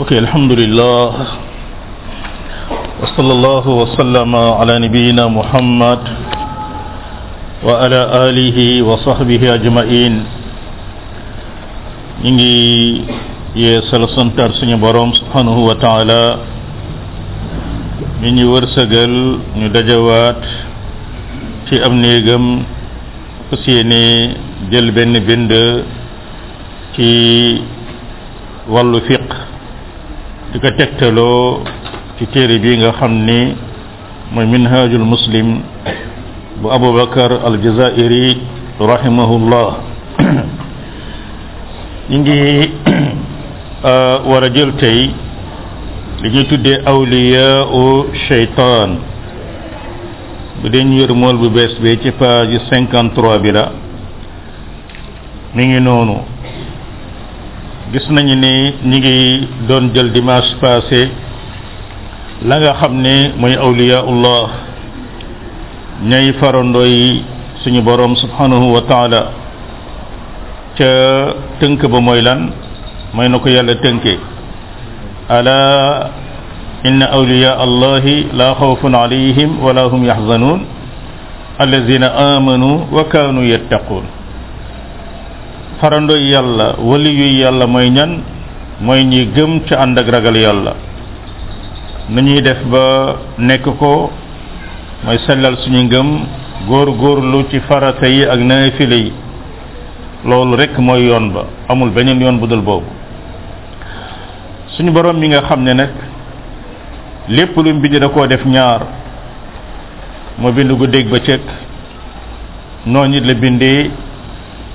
[0.00, 1.02] اوكي الحمد لله
[3.02, 6.00] وصلى الله وسلم على نبينا محمد
[7.64, 10.14] وعلى اله وصحبه اجمعين
[12.28, 12.56] نيجي
[13.64, 16.24] يا سلسنتر سني بروم سبحانه وتعالى
[18.22, 19.12] من ورسغل
[19.58, 19.66] ني
[21.66, 22.44] في امنيغم
[23.48, 24.04] فسيني
[24.72, 25.52] جل بند
[26.96, 27.08] في
[28.74, 29.15] والو في
[30.66, 31.62] nga tegtaloo
[32.18, 33.54] ci téere bi nga xam ni
[34.34, 35.62] mooy minhajul muslim
[36.58, 38.26] bu abubakar aljazairi
[38.92, 39.68] rahimahullah
[42.10, 42.38] ñu ngi
[44.28, 45.00] war a jël tey
[46.22, 48.90] li ñuy tuddee awliyaau cheytaan
[50.60, 53.70] bu dee ñu yërmool bu bees bi ci page 53 bi la
[55.54, 56.16] mi ngi noonu
[57.96, 58.54] gis nañu ni
[58.90, 59.16] ñi ngi
[59.68, 61.08] doon jël dimanche passé
[62.44, 64.46] la nga xam ne mooy awliyaullah
[66.10, 67.22] ñay farandooy
[67.62, 69.20] suñu borom subhanahu wa taala
[70.78, 70.92] ca
[71.60, 72.40] tënk ba mooy lan
[73.14, 74.12] mooy na ko yàlla tënke
[75.36, 75.58] ala
[76.88, 80.60] inna awliya allahi la khawfun alayhim wala hum yahzanun
[81.60, 84.04] الذين آمنوا وكانوا يتقون
[85.80, 88.20] farandoy yàlla waliyuy yàlla mooy ñan
[88.80, 90.72] mooy ñi gëm ca ànd ak ragal yàlla
[92.08, 94.10] nu ñuy def ba nekk ko
[95.04, 96.08] mooy sellal suñu ngëm
[96.68, 99.12] góor góorlu ci farata yi ak naafile yi
[100.24, 102.88] loolu rekk mooy yoon ba amul beneen yoon bu dul boobu
[104.76, 105.90] suñu boroom mi nga xam ne nag
[107.28, 108.80] lépp lu mbind da koo def ñaar
[110.38, 111.40] moo bind guddeeg bëccëg
[112.86, 113.90] noonu it la bindee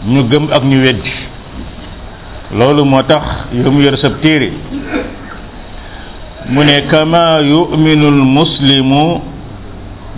[0.07, 1.13] ñu gëm ak ñu weddi
[2.57, 3.95] loolu moo tax yow mu yor
[6.53, 9.21] mu ne kama yuminu al muslimu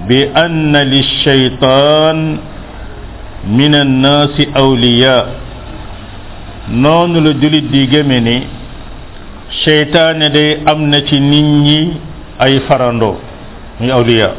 [0.07, 2.39] bi anna lilcheytan
[3.47, 5.25] min annaasi awliya
[6.71, 8.37] noonu la jullit di gëme ni
[9.63, 11.91] seytaane de am na ci nit ñi
[12.39, 13.19] ay farando
[13.79, 14.31] muy awliya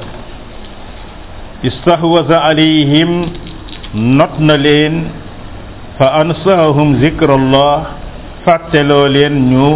[1.63, 2.41] istahwaza
[3.95, 5.24] not na leen
[5.99, 7.77] فأنصاهم ذكر الله
[8.47, 9.69] فاتلوا لين نيو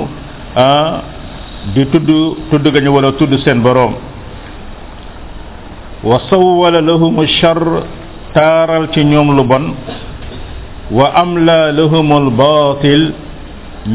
[1.78, 3.92] دي تدو تدو ولا تدو سين بروم
[6.08, 7.58] وصول لهم الشر
[8.34, 9.64] تارل تي نيوم لبن
[10.98, 13.02] واملا لهم الباطل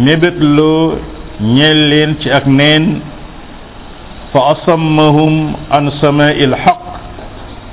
[0.05, 0.95] نبت لو
[1.55, 2.83] نيلين تي اك نين
[4.33, 5.33] فاصمهم
[5.75, 6.85] عن سماء الحق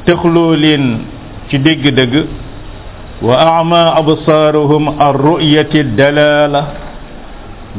[0.06, 0.84] تخلو لين
[1.50, 2.12] تي دغ دغ
[3.22, 6.62] وأعمى أبصارهم الرؤية الدلالة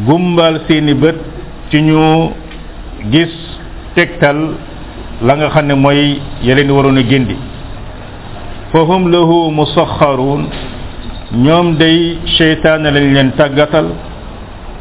[0.07, 1.19] gumbal seeni bët
[1.68, 2.31] ci ñu
[3.12, 3.34] gis
[3.91, 4.56] tegtal
[5.19, 7.35] la nga xam ne mooy ya leen waroon a gindi
[8.72, 10.47] fahum lahu musaxarun
[11.44, 13.88] ñoom day cheytaane lañ leen tàggatal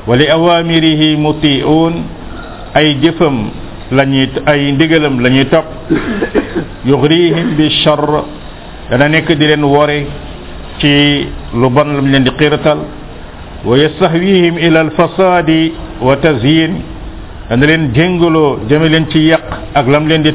[0.07, 1.95] wa li awamirihi mutiun
[2.79, 3.37] ay jëfam
[3.91, 5.91] lañuy ay ndigalam lañuy topp
[6.87, 7.99] yugrihim bi char
[8.89, 10.07] dana nekk di leen wore
[10.81, 12.81] ci lu bon lam leen di xiratal
[13.69, 16.73] wa yastahwihim ila alfasadi wa tazyin
[17.53, 20.33] dana leen jéngaloo jëme ci ak lam di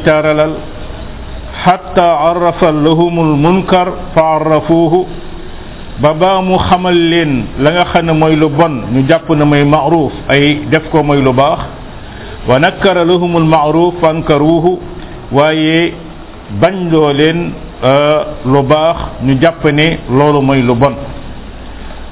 [1.56, 4.94] حتى عرف لهم المنكر فعرفوه
[6.04, 10.92] بابا مو خمال لين لاغا خنا موي لو بون ني جاب نا معروف اي ديف
[10.92, 11.60] كو موي لو باخ
[12.52, 14.66] ونكر لهم المعروف فانكروه
[15.32, 15.96] واي
[16.60, 17.40] بانجو لين
[17.84, 20.94] Euh, lu baax ñu jàpp ni loolu mooy lu bon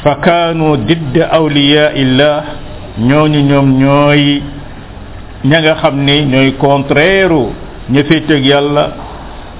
[0.03, 2.43] fa kaanu didda awliyaa illah
[2.99, 4.41] ñooñu ñoom ñooy
[5.45, 7.47] ña nga xam ni ñooy contraire
[7.89, 8.83] ña féeteg yàlla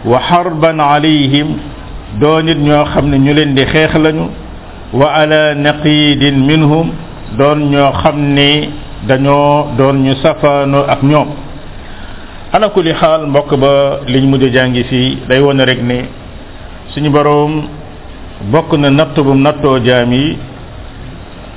[0.03, 1.55] wa xarban alayhim
[2.19, 4.27] doon ñoo xam ne ñu leen di xeex lañu
[4.91, 6.91] wa ala naqiidin minhum
[7.37, 8.69] doon ñoo xam ni
[9.07, 11.27] dañoo doon ñu safaano ak ñoom
[12.53, 13.73] ala kulli xaal mbokk ba
[14.11, 15.97] liñ mujj a jàngi fii day wone rek ni
[16.93, 17.53] suñu boroom
[18.51, 20.37] bokk na natt bu nattoo jaam yi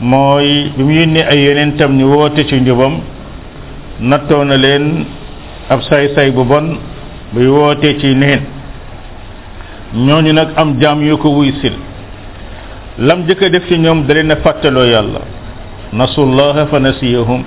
[0.00, 2.94] mooy bi mu yónnee ay yeneen tam ni woote ci njubam
[4.00, 4.86] nattoo na leen
[5.68, 6.66] ab say-say bu bon
[7.34, 8.40] buy woote ci neen
[10.04, 11.76] ñooñu nag am jaam yu ko wuy sil
[13.06, 15.20] lam jëkk def ci ñoom da leen a fàttaloo yàlla
[15.92, 17.42] nasullaha fa nasiyahum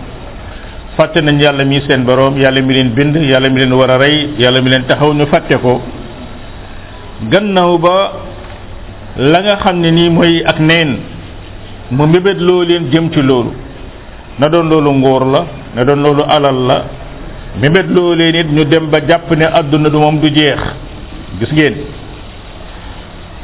[0.99, 3.97] fàtte nañ yàlla mi seen boroom yàlla mi leen bind yàlla mi leen war a
[3.97, 5.81] rey yàlla mi leen taxaw ñu fàtte ko
[7.31, 7.95] gannaaw ba
[9.15, 10.99] la nga xam ne nii mooy ak neen
[11.91, 13.51] mu mbébét loo leen jëm ci loolu
[14.39, 16.83] na doon loolu nguur la na doon loolu alal la
[17.57, 20.59] mbébét loo leen it ñu dem ba jàpp ne àdduna du moom du jeex
[21.39, 21.75] gis ngeen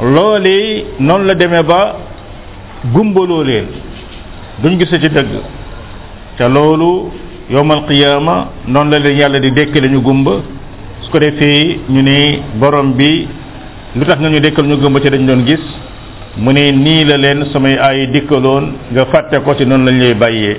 [0.02, 1.96] loole noonu la demee ba
[2.94, 3.66] gumbaloo leen
[4.62, 5.30] duñ gise ci dëgg
[6.38, 8.36] ca loolu yowmal qiyaama
[8.68, 10.32] noonu la leen yàlla di dekkale ñu gumba
[11.02, 13.28] su ko defee ñu ne borom bi
[13.96, 15.62] lu tax nga ñu dekkal ñu gumba ci dañ doon gis
[16.38, 20.14] mu ne nii la leen samay ay dikkaloon nga fàtte ko ci noonu lañ lay
[20.16, 20.58] bàyyee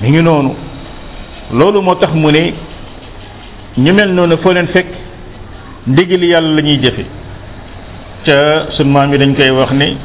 [0.00, 0.54] mi ngi noonu
[1.52, 2.52] loolu moo tax mu ne
[3.76, 4.88] ñu mel noonu foo leen fekk
[5.86, 7.04] li yàlla la ñuy jëfe
[8.24, 9.96] ca sunu yi dañ koy wax ne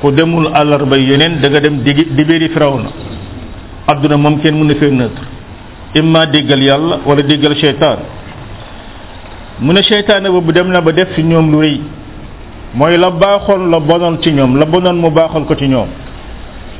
[0.00, 2.88] ku demul àllarba yeneen da nga dem digi dibéeri Firawna
[3.86, 5.24] adduna moom kenn mën a fee neutre
[5.94, 7.98] imma déggal yàlla wala déggal seytaan
[9.60, 11.80] mu ne seytaane boobu dem na ba def ci ñoom lu rëy
[12.74, 15.88] mooy la baaxoon la bonoon ci ñoom la bonoon mu baaxal ko ci ñoom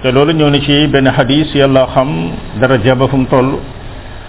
[0.02, 2.10] te loolu ñëw na ci benn xadis yàlla xam
[2.60, 3.58] daraja ba fu mu toll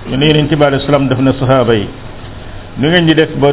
[0.09, 1.87] ñu ne yonent bi alayhi salaam def na sahaaba yi
[2.79, 3.49] nu ngeen di def ba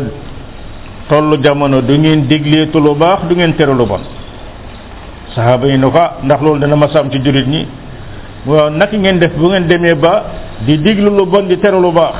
[1.09, 4.01] toll jamono du ngeen digleetu lu baax du ngeen tere lu bon
[5.35, 7.67] sahaaba yi ne ko ah, ndax loolu dana ma ci jullit ñi
[8.47, 10.15] moo nak ngeen def bu ngeen demee ba
[10.67, 12.15] di diglu lu bon di tere lu baax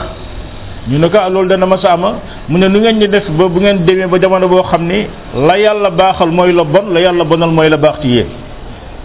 [0.89, 2.17] ñu ne ko loolu dana masa ama
[2.49, 5.07] mu ne nu ngeen ñu def ba bu ngeen demee ba jamono boo xam ni
[5.35, 8.27] la yàlla baaxal mooy la bon la yàlla bonal mooy la baax ci yéen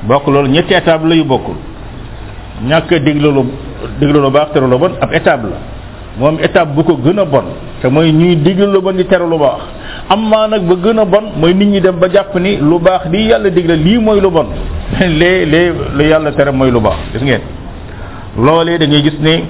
[0.03, 1.56] bokk loolu ñetti étape la yu bokkul
[2.67, 3.41] ñàkk diglu lu
[4.00, 5.57] diglu lu baax tere lu bon ab étape la
[6.19, 7.44] moom étape bu ko gën bon
[7.85, 9.61] te mooy ñuy digal lu bon di tere lu baax
[10.09, 13.05] amaa nag ba gën a bon mooy nit ñi dem ba jàpp ni lu baax
[13.11, 14.47] lii yàlla digle lii mooy lu bon
[14.99, 17.41] lee lee lu yàlla tere mooy lu baax gis ngeen
[18.39, 19.43] loolee dañuy gis ne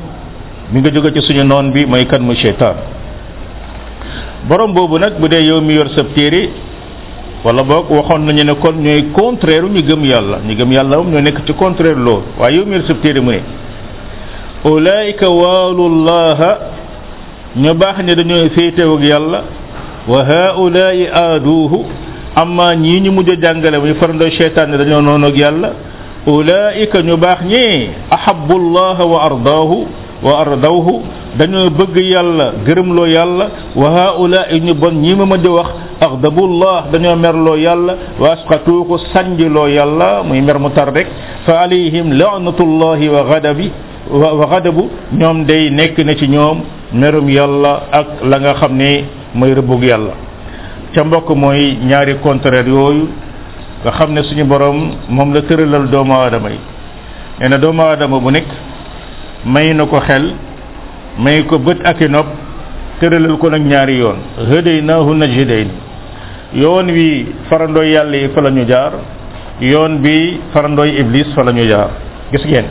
[0.73, 2.75] mi nga jóge ci suñu noon bi mooy kan mu seytaan
[4.49, 6.49] boroom boobu nag bu dee yow mi yor sab téere
[7.45, 11.09] wala boog waxoon nañu ne kon ñooy contraire ñu gëm yàlla ñu gëm yàlla moom
[11.09, 13.41] ñoo nekk ci contraire loolu waaye yow mi yor sab téere mu ne
[14.65, 15.89] ulaika waalu
[17.55, 19.41] ñu baax ne dañoo féetew ak yàlla
[20.07, 21.83] wa haulaai aaduuhu
[22.35, 25.69] amma ñii ñu mujj jàngale muy farndo cheytaan ne dañoo noonu ak yàlla
[26.27, 29.87] ulaika ñu baax ñi ahabbu allah wa ardaahu
[30.21, 31.01] wa ardawhu
[31.37, 35.67] dañoo bëgg yàlla gërëmloo yàlla wa haulaai ñu bon ñii ma ma di wax
[36.01, 41.07] aghdabu allah dañoo merloo yàlla wa asqatuuku sanjloo yàlla muy mer mu tar rek
[41.45, 43.71] fa alayhim laanatullahi wa ghadabi
[44.11, 46.61] wa ghadabu ñoom day nekk na ci ñoom
[46.95, 49.03] merum yàlla ak la nga xam ni
[49.36, 50.13] mooy rëbbug yàlla
[50.94, 53.07] ca mbokk mooy ñaari contraire yooyu
[53.83, 54.77] nga xam ne suñu boroom
[55.09, 56.59] moom la tëralal doomu aadama yi
[57.42, 58.47] nee na doomu aadama bu nekk
[59.45, 60.33] may na ko xel
[61.19, 62.27] may ko bët ak i nopp
[63.00, 64.18] tëralal ko nag ñaari yoon
[64.50, 65.69] hadaynaahu najdayn
[66.53, 67.07] yoon wi
[67.50, 68.94] farandooy yàlla yi fa la ñu jaar
[69.59, 71.89] yoon bi farandooy iblis fa la ñu jaar
[72.31, 72.65] gis ngeen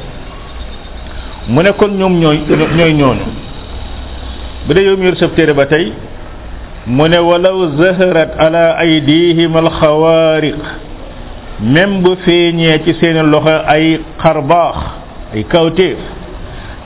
[1.48, 3.42] mu ne kon ñoom ñooy ñooy ñooñu
[4.64, 5.92] بدا يوم يرسب تيري باتاي
[6.88, 10.60] من ولو زهرت على ايديهم الخوارق
[11.60, 12.92] من بو فيني تي
[13.68, 14.78] اي قرباخ
[15.36, 15.98] اي كوتيف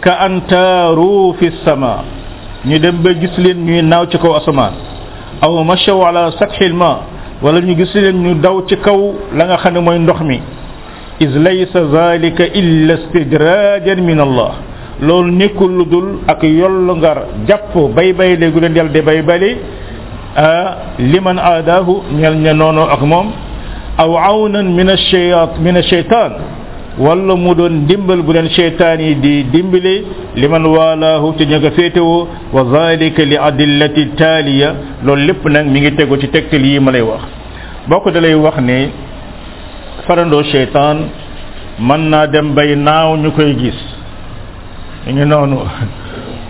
[0.03, 2.03] كان تارو في السماء
[2.67, 3.93] ني ديم من غيس لين
[5.39, 6.99] او مشاو على سطح الماء
[7.43, 9.01] ولن ني من لين ني داو تي كو
[11.23, 14.53] اذ ليس ذلك الا استدراجا من الله
[15.03, 17.15] lool nekkul lu dul ak yollu nga
[17.47, 19.53] jàpp bay bay léegu leen yàlla di bay bali
[20.99, 23.29] liman aadaahu ñel ña noonoo ak moom
[23.99, 26.33] aw awnan min ashayat min ashaytan
[26.99, 30.03] mu doon dimbal bu leen cheytaan di dimbali
[30.35, 34.69] liman waalaahu ci ña nga féetewoo wa zalika li adillati taaliya
[35.05, 37.23] loolu lépp nag mi ngi tegu ci tegtal yi ma lay wax
[37.89, 38.91] bokk da wax ne
[40.07, 40.99] farandoo cheytaan
[41.87, 43.79] mën naa dem bay naaw ñu koy gis
[45.07, 45.57] ñu nonu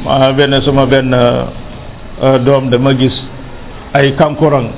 [0.05, 1.45] ma ben eh, sama ben eh,
[2.23, 3.12] eh, dom de ma gis
[3.95, 4.71] ay kankoran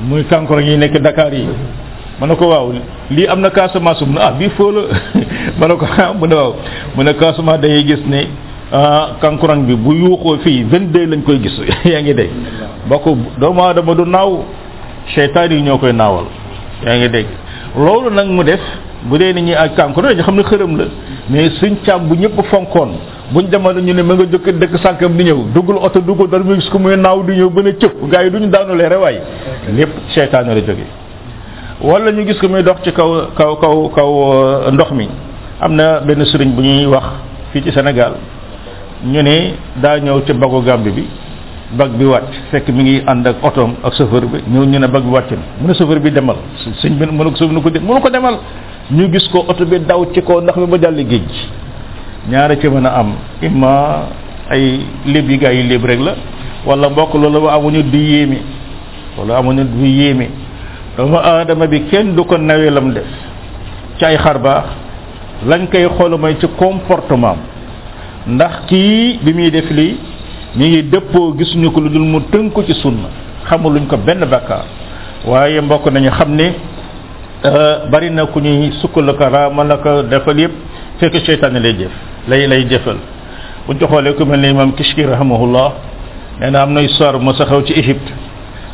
[0.00, 1.46] muy kankoran yi nek dakar yi
[2.20, 2.72] manako waw
[3.10, 4.88] li amna kasse masum na ah, bi feulo
[5.58, 6.54] manako ah, mu ne waw
[6.96, 8.28] mu ne kasse ma day gis ne
[9.20, 12.30] kankoran bi bu yuxo fi 22 lañ koy gis ya ngi deg
[12.88, 14.44] bako do ma dama du naw
[15.06, 16.24] shaytan yi ñokoy nawal
[16.86, 17.26] ya ngi deg
[17.76, 18.60] lolu nak mu def
[19.10, 20.84] bu dee ni ñuy aj kaam ko dañu xam ne xërëm la
[21.30, 22.88] mais suñ càmm bu ñëpp fonkoon
[23.32, 26.44] buñ demoon ñu ne ma nga jëkk dëkk sànkam di ñëw duggul oto duggul dara
[26.44, 29.16] mu gis ko muy naaw di ñëw ba ne cëpp gars yi duñu daanulee rewaay
[29.76, 30.86] lépp seytaane la jóge
[31.80, 35.08] walla ñu gis ko muy dox ci kaw kaw kaw kaw euh, ndox mi
[35.60, 37.04] am na benn sëriñ bu ñuy wax
[37.52, 38.12] fii ci senegal
[39.04, 41.02] ñu ne daa ñëw ci bagu Gàmbi bi
[41.72, 44.86] bag bi wàcc fekk mu ngi ànd ak otoom ak chauffeur bi ñëw ñu ne
[44.86, 46.36] bag bi wàcc na mu ne chauffeur bi demal
[46.80, 48.34] suñ bi mënu ko mënu ko demal
[48.90, 51.22] ñu gis ko oto bi daw ci ko ndax mi ba jàll géej
[52.30, 53.68] ñaar ñaara ci mën a am imma
[54.50, 56.14] ay léeb yi gaa yi léeb rek la
[56.66, 58.38] wala bokk loolu ba amuñu du yéeme
[59.18, 59.40] wala
[59.82, 60.26] yéeme
[60.96, 63.06] doomu aadama bi kenn du ko nawee lam def
[63.98, 64.64] ci ay xar baax
[65.46, 67.36] lañ koy xool mooy ci comportement
[68.26, 69.96] ndax kii bi muy def lii
[70.56, 72.20] mi ngi dëppoo gisuñu ko lu dul mu
[72.50, 73.08] ko ci sunna
[73.64, 74.64] luñ ko benn bakkaar
[75.26, 76.52] waaye mbokk nañu xam ne
[77.42, 80.52] Eh, bari na ku ñuy sukk la ko raamal ko defal yëpp
[81.02, 81.90] fekk seytaane lay jëf
[82.30, 82.94] lay lay jëfal
[83.66, 85.72] buñ ko xoolee ku mel ni imam Kishki rahimahullah
[86.40, 88.12] nee na am na histoire bu ma sa xew ci Égypte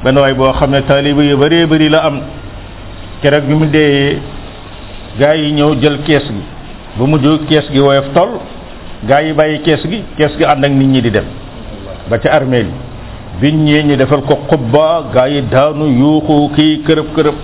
[0.04, 2.20] benn waay boo xam ne taaliba yu bëree bëri la am
[3.22, 4.20] keroog bi mu dee
[5.18, 6.44] gaa yi ñëw jël kees gi
[6.98, 8.36] bu mujj kees gi woyof toll
[9.08, 11.24] gaa yi bàyyi kees gi kees gi ànd ak nit ñi di dem
[12.10, 12.72] ba ci armeel yi
[13.40, 17.34] biñ ñee ñu defal ko xubba gaa yi daanu yuuxu kii kërëb kërëb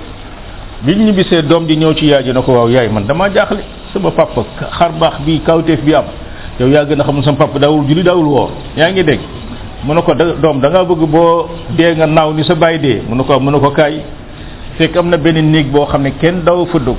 [0.87, 3.63] ñu ñibbisee doom di ñëw ci yaay ji na ko waaw yaay man damaa jaaxle
[3.93, 6.05] sama papa xar baax bi kawteef bi am
[6.61, 9.21] yow yaa gën a xam sama papa daawul julli daawul woo yaa ngi dégg
[9.83, 13.01] mu ne ko da doom danga bëgg boo dee nga naaw ni sa baay dee
[13.09, 14.03] mu ne ko mu ne ko kaay
[14.77, 16.97] fekk am na benn néeg boo xam ne kenn daw fa dugg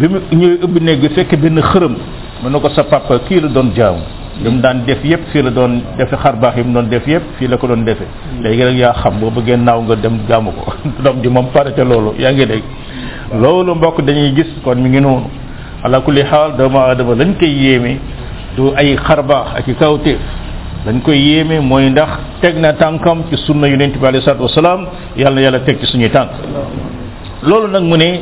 [0.00, 1.94] bi mu ñëwee ubbi néeg bi fekk benn xërëm
[2.42, 4.00] mu ne ko sa papa kii la doon jaamu
[4.42, 7.06] li mu daan def yëpp fii la doon defe xar baax yi mu doon def
[7.06, 8.06] yëpp fii la ko doon defee
[8.42, 10.72] léegi nag yaa xam boo bëggee naaw nga dem jaamu ko
[11.04, 12.62] doom ji moom pare ca loolu yaa ngi dégg
[13.40, 15.28] loolu mbokk dañuy gis kon mi ngi noonu
[15.84, 17.98] ala kulli xaal doomu aadama lañ koy yéeme
[18.56, 20.18] du ay xar baax ak i kawteef
[20.86, 24.86] lañ koy yéeme mooy ndax teg na tànkam ci sunna yonent bi alayhi salaatu wasalaam
[25.16, 26.30] yàlla na yàlla teg ci suñuy tànk
[27.42, 28.20] loolu nag mu ne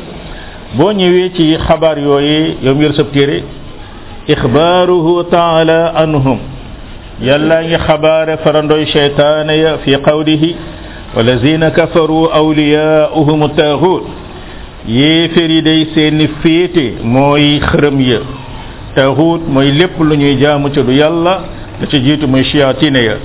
[0.75, 3.43] boo ñëwee ci xabaar yooyu yow mi yor sa téere
[4.33, 6.39] ixbaaruhu taala anhum
[7.27, 10.49] yàlla ngi xabaare farandoy cheytaane ya fi qawlihi
[11.15, 14.03] walazina kafaru awliyaauhum taaxuut
[14.99, 18.19] yéefér yi day seeni féete mooy xërëm ya
[18.95, 21.33] taaxuut mooy lépp lu ñuy jaamu ci du yàlla
[21.79, 23.15] da ci jiitu mooy chiyaatine ya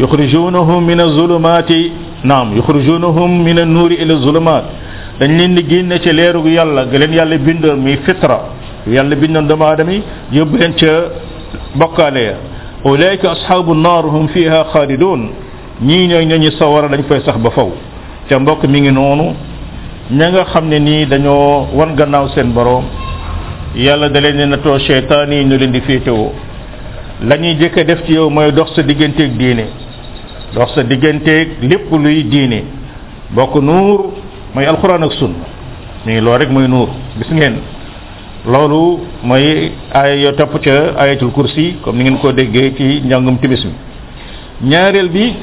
[0.00, 1.80] yuxrijunahum min azulumaati
[2.24, 4.64] naam yuxrijunahum min annuuri ila azulumaat
[5.20, 8.38] dañ leen di génne ci leeru yàlla ga leen yàlla bindoon muy fitra
[8.88, 10.02] yàlla biñ noon doomu aadama yi
[10.34, 10.90] yóbbu leen ca
[11.74, 12.34] bokkaale ya
[12.84, 15.22] ulayka asxaabu naar hum fiha xaalidun
[15.88, 17.70] ñii ñooy ñooñu sawara dañ fay sax ba faw
[18.28, 19.24] te mbokk mi ngi noonu
[20.18, 22.84] ña nga xam ne nii dañoo wan gannaaw seen boroom
[23.84, 26.30] yàlla da leen di natoo cheytaan yi ñu leen di féetewoo
[27.28, 29.66] la ñuy jëkk a def ci yow mooy dox sa digganteeg diine
[30.54, 32.60] dox sa digganteeg lépp luy diine
[33.34, 34.00] bokk nuur
[34.54, 35.42] mooy alxuraan ak sunna
[36.04, 36.88] nii loolu rek mooy nuur
[37.18, 37.54] gis ngeen
[38.52, 38.98] loolu
[39.28, 39.46] mooy
[40.00, 43.72] ay yo topp ca ayatul kursi comme ni ngeen ko déggee ci njàngum timis mi
[44.70, 45.34] ñaareel bi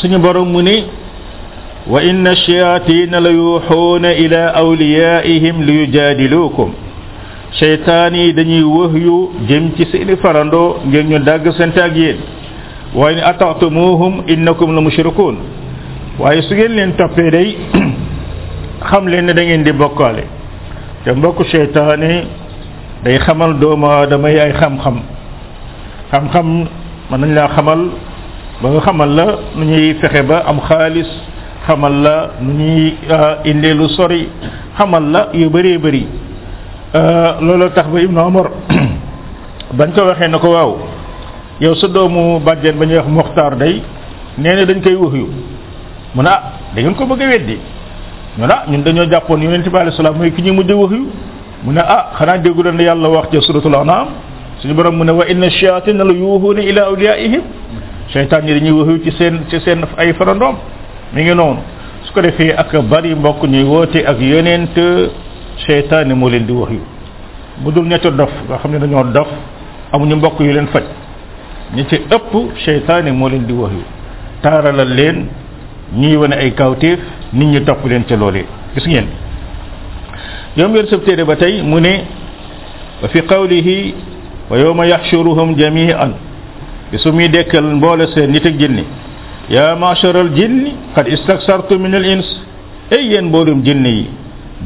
[0.00, 0.84] suñu borom mu ni
[1.86, 6.70] wa inna shayatina la yuxuuna ila awliyaihim li yujadilukum
[7.60, 12.16] seytaan yi dañuy wax yu jëm ci seeni farandoo ngir ñu dàgg seen ak yéen
[12.94, 15.36] waaye ni atatumuhum innakum la mushrikun
[16.18, 17.56] waaye su ngeen leen toppee day
[18.90, 20.39] xam leen ne da ngeen di bokkaale
[21.04, 22.26] te mbokku seytaane
[23.04, 24.96] day xamal doomu aadama yi xam-xam
[26.12, 26.46] xam-xam
[27.10, 27.80] mën nañ laa xamal
[28.62, 29.26] ba nga xamal la
[29.56, 31.08] nu ñuy fexe ba am xaalis
[31.66, 34.28] xamal la nu ñuy ah, indee lu sori
[34.78, 36.06] xamal la yu bëree bëri
[36.94, 38.46] ah, loolu tax ba Ibnu Omar
[39.78, 40.72] bañ ko waxee na ko waaw
[41.62, 43.80] yow sa doomu bàjjen ba ñuy wax Moxtaar day
[44.36, 45.28] nee na dañ koy wax yu
[46.14, 46.42] mu ne ah
[46.76, 47.56] da ngeen ko bëgg a weddi
[48.38, 51.06] ñu na ñun dañoo jàppoon yonent bi alayhi salaam mooy ki ñu mujj wax yu
[51.64, 54.06] mu ne ah xanaa déggu na yàlla wax ci suratul anam
[54.60, 57.40] suñu borom mu ne wa inna shayatin la yuhuna ila awliyaihim
[58.08, 60.54] shaytan ni dañuy wax ci seen ci seen ay farandom
[61.12, 61.58] mi ngi noonu
[62.04, 64.78] su ko defee ak bari mbokk ñuy woote ak yonent
[65.66, 66.80] shaytan ni moo leen di wax yu
[67.64, 69.28] bu dul ñetti dof nga xam ne dañoo dof
[69.92, 70.84] amuñu mbokk yu leen faj
[71.74, 72.30] ñi ci ëpp
[72.64, 73.82] shaytan ni moo leen di wax yu
[74.40, 75.26] taaralal leen
[75.94, 76.98] ñuy wane ay kawteef
[77.32, 78.44] nit ñi topp leen ca loolee
[78.74, 79.06] gis ngeen
[80.56, 82.04] yoom yor ba tey mu ne
[83.02, 83.94] wa fi qawlihi
[84.50, 86.12] wa yawma yaxshuruhum jamian
[86.92, 88.84] bisu muy dekkal mboole seen nit ak jinni
[89.50, 92.26] yaa machar al jinni qad istaksartu min al ins
[92.92, 94.08] ay mboolum jinni yi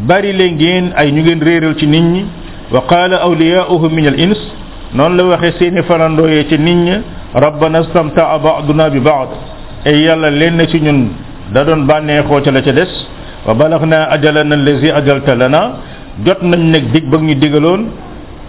[0.06, 2.24] bari leen ngeen ay ñu ngeen réeral ci nit ñi
[2.70, 3.20] wa qaala
[3.90, 4.38] min al ins
[4.92, 6.92] noonu la waxee seeni farandooyee ci nit ñi
[7.32, 9.28] rabbana stamtaa baaduna bi baad
[9.84, 11.10] e yalla len ci ñun
[11.52, 12.88] da doon bànneexoo ca la ca des
[13.46, 15.72] wa balaxna ajalana allazi ajalta lana
[16.24, 17.88] jot nañ nek dig bëgg ñu digaloon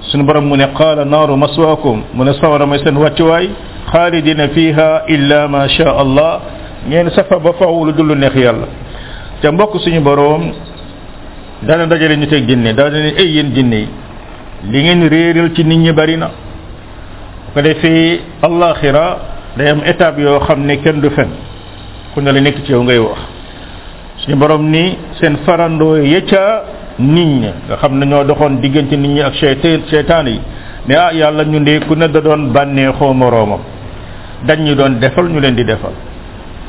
[0.01, 3.49] suñu borom mu ne qala naru maswaakum mu ne sawara may seen wàccuwaay
[3.91, 6.39] khalidina fiha illa ma sha allah
[6.87, 8.67] ngeen safa ba faaw lu dul neex yàlla
[9.41, 10.53] te mbokk suñu borom
[11.63, 13.87] dana dajale ñu teg jinne dana ne ay yéen jinne yi
[14.71, 16.29] li ngeen réeral ci nit ñi bari na
[17.53, 21.27] ko defee alaxira day am étape yoo xam ne kenn du fen
[22.13, 23.17] ku ne la nekk ci yow ngay wax
[24.23, 26.63] suñu boroom ni seen farandoo yëcca
[26.99, 30.41] nit ñi nga xam ne ñoo doxoon diggante nit ñi ak seytaan seytaan yi
[30.87, 33.59] ne ah yàlla ñu ne ku ne da doon bànneexoo moroomam
[34.45, 35.93] dañ ñu doon defal ñu leen di defal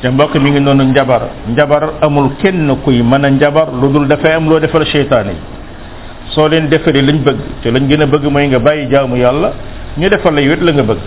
[0.01, 4.07] te mbokk mi ngi noonu njabar njabar amul kenn kuy mën a njabar lu dul
[4.07, 5.35] dafay am loo defal seytaan yi
[6.33, 9.51] soo leen defaree lañ bëgg te lañ gën a bëgg mooy nga bàyyi jaamu yàlla
[9.97, 10.99] ñu defal la wet la nga bëgg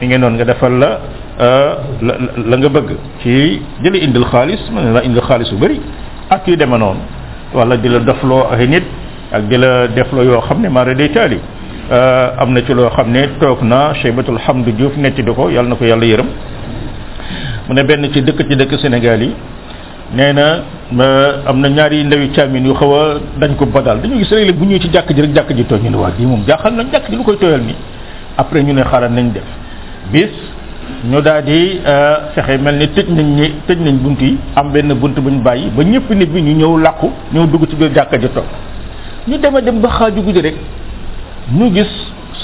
[0.00, 1.70] mi ngeen doon nga defal euh,
[2.02, 2.90] la la nga bëgg
[3.22, 5.78] ci jëli indil xaalis mën ne la indil xaalis bu bari
[6.30, 7.00] ak yu demee noonu
[7.54, 8.20] wala di la ak
[8.54, 8.82] ay nit
[9.32, 11.38] ak di la defloo yoo xam ne mara day taali
[11.90, 15.48] euh, am na ci loo xam ne toog na Cheybatul Hamdu Diouf netti di ko
[15.50, 16.26] yàlla na ko yàlla yërëm
[17.68, 19.34] mu ne benn ci dëkk ci dëkk Sénégal yi
[20.14, 20.62] nee na
[21.46, 24.64] am na ñaari ndawi caamin yu xaw a dañ ko badal dañu gis léeg bu
[24.64, 26.86] ñuy ci jàkk ji rek jàkk ji tooñ ñu ne waa ji moom jaaxal nañ
[26.92, 27.74] jàkk ji lu koy tooyal nii
[28.38, 29.42] après ñu ne xaaral nañ def
[30.12, 30.30] bis
[31.04, 34.70] ñoo daal di euh, fexe mel ni tëj nañ ñi tëj nañ bunt yi am
[34.72, 37.76] benn bunt bu ñu bàyyi ba ñëpp nit bi ñu ñëw làqu ñëw dugg ci
[37.76, 38.44] biir jàkka ji toog
[39.28, 40.54] ñu deme dem ba xaaju guddi rek
[41.54, 41.92] ñu gis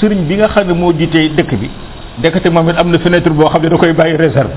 [0.01, 1.69] sëriñ bi nga xam ne moo jiitee dëkk bi
[2.19, 4.51] ndekete moom it am na fenêtre boo xam ne da koy bàyyi réserve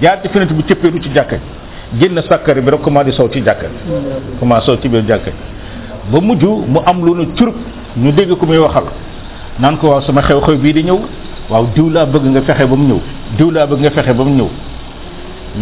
[0.00, 1.36] jaar ci fenêtre bi cëppeeru ci jàkka
[1.98, 3.92] ji génn sàkkar bi rek commencé sow ci jàkka ji
[4.38, 7.54] commencé sow ci biir jàkka ji ba mujj mu am loolu nu curub
[7.96, 8.84] ñu dégg ku muy waxal
[9.58, 10.00] naan ko waaw
[10.40, 10.98] xew bii di ñëw
[11.52, 13.00] waaw diw laa bëgg nga fexe ba mu ñëw
[13.36, 14.50] diw laa bëgg nga fexe ba mu ñëw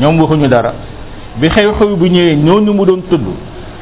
[0.00, 0.73] ñoom waxuñu dara
[1.40, 3.26] bi xew-xew bu ñëwee ñooñu mu doon tudd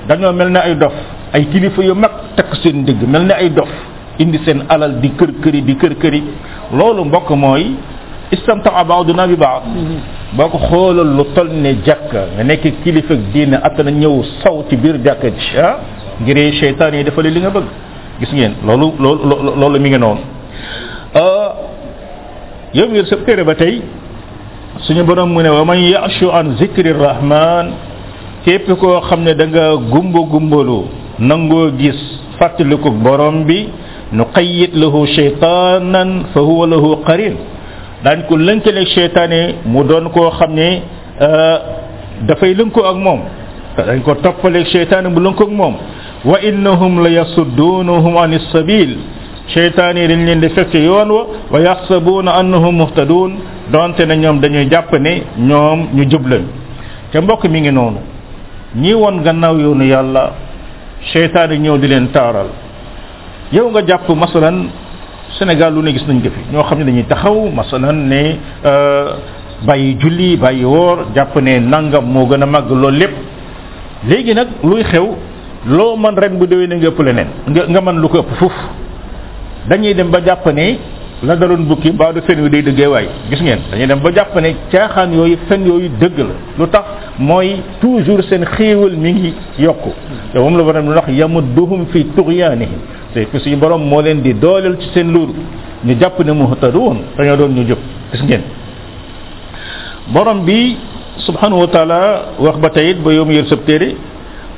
[0.09, 0.95] dañoo mel ne ay dof
[1.35, 3.69] ay kilifa yu mag takk seen dëgg mel ne ay dof
[4.19, 6.21] indi seen alal di kër këri di kër këri
[6.73, 7.77] loolu mbokk mooy
[8.33, 9.65] istamtaa baaduna bi baad
[10.33, 14.77] boo ko xoolal lu toll ne jàkka nga nekk kilifa diine attana ñëw saw ci
[14.77, 15.77] biir jàkka ji ah
[16.23, 17.69] ngir seytaan yi defale li nga bëgg
[18.21, 20.21] gis ngeen loolu loolu loolu mi ngi noonu
[21.15, 21.49] euh,
[22.77, 23.81] yow ngir sab téere ba tey
[24.85, 27.73] suñu borom mu ne wa man yashu an zikri rahman
[28.45, 30.85] képp koo xam ne da nga gumba gumbalu
[31.19, 31.97] nangoo gis
[32.39, 33.69] fàttaliku borom bi
[34.13, 37.37] nu qayyit lahu shaytanan fa huwa lahu qarin
[38.05, 40.83] dañ ko lënkale shaytané mu doon koo xam ne
[42.29, 43.21] dafay lënkoo ak moom
[43.77, 45.75] dañ ko toppale shaytané mu lënkoo ak moom
[46.25, 48.99] wa innahum la yasuddunuhum anis sabil
[49.53, 53.31] seytaane yi dañ leen di fekk yoon wa wa yaxsabuuna annahum muhtadun
[53.73, 56.47] donte ne ñoom dañuy jàpp ne ñoom ñu jub lañu
[57.11, 57.99] te mbokk mi ngi noonu
[58.77, 60.33] ñi woon gannaaw yoonu yàlla
[61.13, 62.49] seytaane ñëw di leen taaral
[63.53, 64.67] yow nga jàpp masalan
[65.39, 69.07] Sénégal lu ne gis nañ ko ñoo xam ne dañuy taxaw masalan ne euh,
[69.63, 73.13] bàyyi julli bàyyi woor jàpp ne nangam moo gën a màgg loolu lépp
[74.09, 75.09] léegi nag luy xew
[75.69, 77.29] loo man ren bu déwee ne nga ëpp leneen
[77.71, 78.53] nga man mën lu ko ëpp fuuf
[79.69, 80.79] dañuy dem ba jàpp ne
[81.23, 84.11] la daloon bukki baa du fen yu day dëggee waay gis ngeen dañuy dem ba
[84.15, 84.55] jàppane
[85.09, 86.85] ne yooyu fen yooyu dëgg la lu tax
[87.19, 89.83] mooy toujours seen xéewal mi ngi yokk
[90.33, 92.79] te moom la war a lu ndax yamudduhum fi tughyanihim
[93.13, 95.29] te ku suñu borom moo leen di dooleel ci seen luur
[95.85, 97.79] ñu jàpp ne muhtadoon dañoo doon ñu jub
[98.13, 98.41] gis ngeen
[100.09, 100.77] borom bi
[101.19, 103.97] subhanahu wa wax ba tayit ba yow mu yor sab téere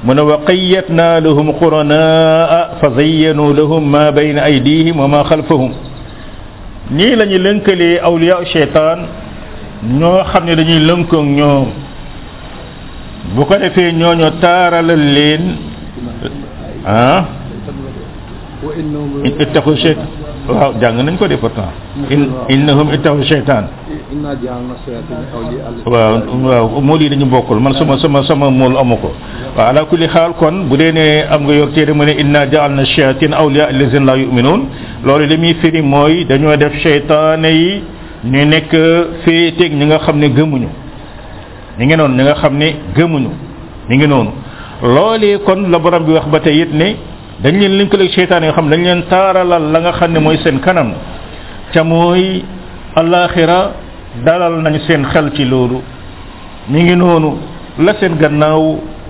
[0.05, 5.73] من وقيتنا لهم قرناء فزينوا لهم ما بين أيديهم وما خلفهم
[6.99, 8.99] ñii lañu lënkalee awliya sheytaan
[10.01, 11.67] ñoo xam ne dañuy lënkoog ñoom
[13.35, 15.43] bu ko defee ñooñu taaralal leen
[16.95, 17.19] ah
[19.45, 20.11] ittaku sheytaan
[20.51, 21.71] Wow, jangan engkau dia pernah.
[22.11, 23.71] In, innahum itu syaitan.
[24.11, 25.23] Inna jangan syaitan
[25.87, 27.63] Wah, wah, muli dengan bokul.
[27.63, 29.11] Mana semua semua semua mul amuku.
[29.55, 34.27] Ala kuli hal kon bule ni am gayor tiada inna jangan syaitan Aulia al layu
[34.35, 34.67] minun.
[35.07, 37.81] Lalu demi firi moy dan yang ada syaitan ini
[38.27, 38.71] ni nek
[39.23, 40.71] fitik nengah ngah hamni gemunyu.
[41.79, 43.31] Ni ngah non ni ngah hamni gemunyu.
[43.89, 44.29] non.
[44.83, 47.10] Lalu kon laboran buah batayit ni.
[47.43, 50.59] dañ leen linkaleeg cheytaan yoo xam dañ leen taaralal la nga xam ne mooy seen
[50.61, 50.89] kanam
[51.73, 52.45] ca mooy
[53.01, 53.61] alaxira
[54.27, 55.79] dalal nañ seen xel ci loolu
[56.69, 57.31] mi ngi noonu
[57.85, 58.65] la seen gannaaw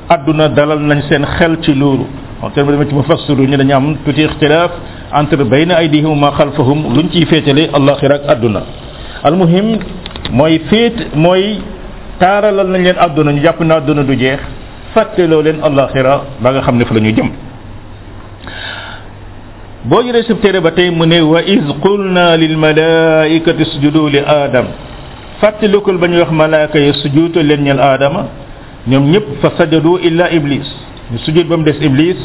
[0.09, 2.05] aduna dalal nañ seen xel ci loolu
[2.43, 4.71] en terme de ci mufassiru ñi dañu am tuuti ikhtilaf
[5.13, 8.63] entre bayna aydihim ma khalfahum luñ ci fétélé alakhir ak aduna
[9.25, 9.77] al muhim
[10.31, 11.59] moy fét moy
[12.21, 14.41] taralal nañ leen aduna ñu japp na aduna du jeex
[14.95, 16.05] fatte lo leen alakhir
[16.41, 17.31] ba nga xamne fa lañu jëm
[19.85, 24.67] boo jëlee ba tey mu ne wa iz qulna lil malaikati sujudu li aadam
[25.41, 27.81] fàttalikul ba ñuy wax malaaka yi sujuutal leen ñel
[28.89, 30.69] ñoom ñëpp fa sajadu illa iblis
[31.13, 32.19] ñu sujud ba mu des iblis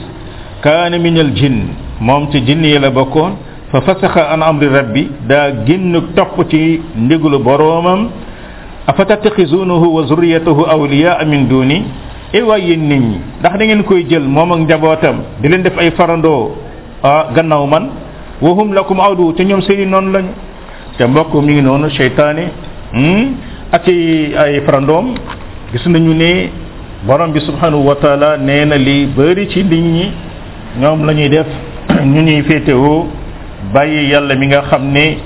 [0.62, 1.68] kaana minal jinn
[2.00, 3.36] moom ci jinn yi la bokkoon
[3.72, 7.40] fa fasaxa an amri rabbi daa génn topp ci ndigalu
[8.88, 11.84] afa tattaxizunahu wa zurriyatahu awliyaa min duni
[12.36, 15.62] eh waay yéen nit ñi ndax da ngeen koy jël moom ak njabootam di leen
[15.64, 16.52] def ay farandoo
[17.36, 17.86] gannaaw man
[18.42, 20.32] wahum lakum awdu te ñoom seeni noonu lañu
[20.98, 22.44] te mbokk mu ngi noonu seytaane
[22.94, 23.26] hmm,
[23.72, 25.06] ak ay farandoom
[25.72, 26.50] gis nañu ni
[27.08, 27.96] borom bi subhanahu wa
[28.42, 30.06] nee na li bëri ci nit ñi
[30.82, 31.48] ñoom la ñuy def
[32.14, 33.08] ñu ñuy féetewoo
[33.74, 35.18] bàyyi yàlla mi nga xam ni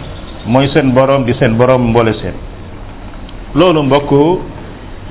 [0.45, 2.33] mooy seen borom di seen borom mboole seen
[3.55, 4.11] loolu mbokk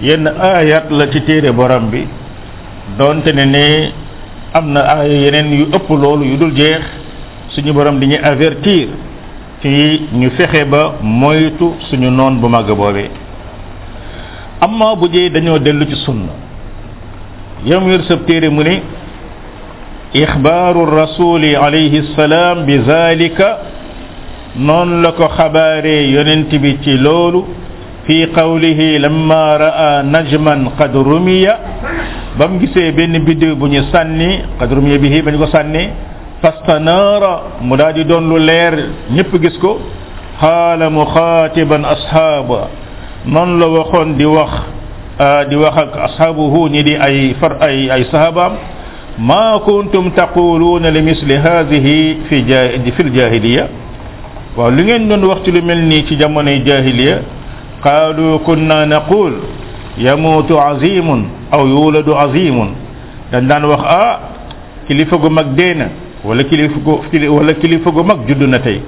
[0.02, 2.06] yenn ayat la ci téere borom bi
[2.98, 3.92] donte ne ne
[4.52, 6.82] am na aaya yeneen yu ëpp loolu yu dul jeex
[7.50, 8.88] suñu borom di ñu avertir
[9.60, 13.10] ci ñu fexe ba moytu suñu noon bu mag boobe
[14.60, 16.32] amma bu jee dañoo dellu ci sunna
[17.64, 18.80] yam yor sab téere mu ne
[20.16, 23.58] alayhi إخبار bi zalika
[24.56, 27.44] السلام la ko لكو yonent bi ci لولو
[28.08, 31.44] في قوله لما راى نجما قد رمي
[32.40, 35.84] بام غيسه بن بيديو بني ساني قد رمي به بن كو ساني
[36.42, 37.22] فاستنار
[37.68, 38.74] مدادي دون لو لير
[39.16, 39.72] نيب غيسكو
[40.42, 42.48] قال مخاطبا اصحاب
[43.34, 44.54] نون لو وخون دي وخ
[45.52, 48.44] دي وخك اصحابه ني دي اي فر اي اي صحابه
[49.30, 51.86] ما كنتم تقولون لمثل هذه
[52.28, 53.64] في جاهد في الجاهليه
[54.56, 57.16] ولين نون وقت لو ملني في جامونه الجاهليه
[57.86, 59.32] قالوا كنا نقول
[59.98, 61.08] يموت عظيم
[61.54, 62.56] او يولد عظيم
[63.32, 64.16] دان وخ اه
[64.88, 65.88] كليفه مك دينا
[66.24, 66.76] ولا كليفه
[67.36, 68.80] ولا كليفه مك جدنا تي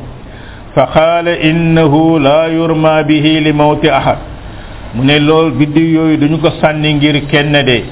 [0.76, 1.94] فقال انه
[2.28, 4.16] لا يرمى به لموت احد
[4.94, 7.82] من لول بيدو يوي دنيو كو ساني غير كين دي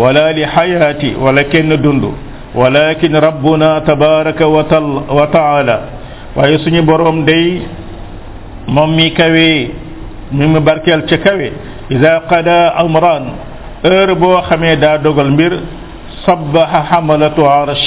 [0.00, 2.12] ولا لحياتي ولا كين دوندو
[2.60, 4.40] ولكن ربنا تبارك
[5.18, 5.78] وتعالى
[6.36, 7.42] ويسني بروم دي
[8.74, 9.52] مامي كاوي
[10.36, 11.52] ميم باركيل تي كاوي
[11.90, 13.24] اذا قدا امران
[13.86, 15.52] ار بو خامي دا دوغال مير
[16.28, 17.86] صبح حملت عرش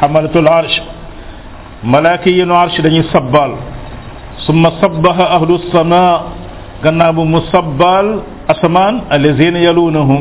[0.00, 0.74] حملت العرش
[1.94, 3.52] ملائكه عرش دني صبال
[4.46, 6.14] ثم صبح اهل السماء
[6.84, 8.06] غناب مصبال
[8.52, 10.20] اسمان الذين يلونهم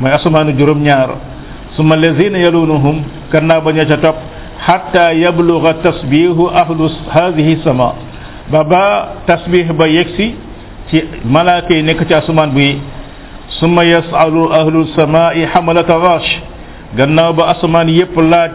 [0.00, 1.10] ما اسمان جروم نيار
[1.76, 2.96] ثم الذين يلونهم
[3.34, 4.16] غناب نيا توب
[4.66, 6.78] حتى يبلغ تسبيح اهل
[7.16, 7.92] هذه السماء
[8.52, 8.84] بابا
[9.30, 10.28] تسبيح با يكسي
[10.90, 12.76] ci malaaka yi nekk ci asamaan bi
[13.60, 16.32] summa yasalu ahlu samaa'i hamalata arsh
[16.96, 18.52] gannaaw ba asamaan yépp laaj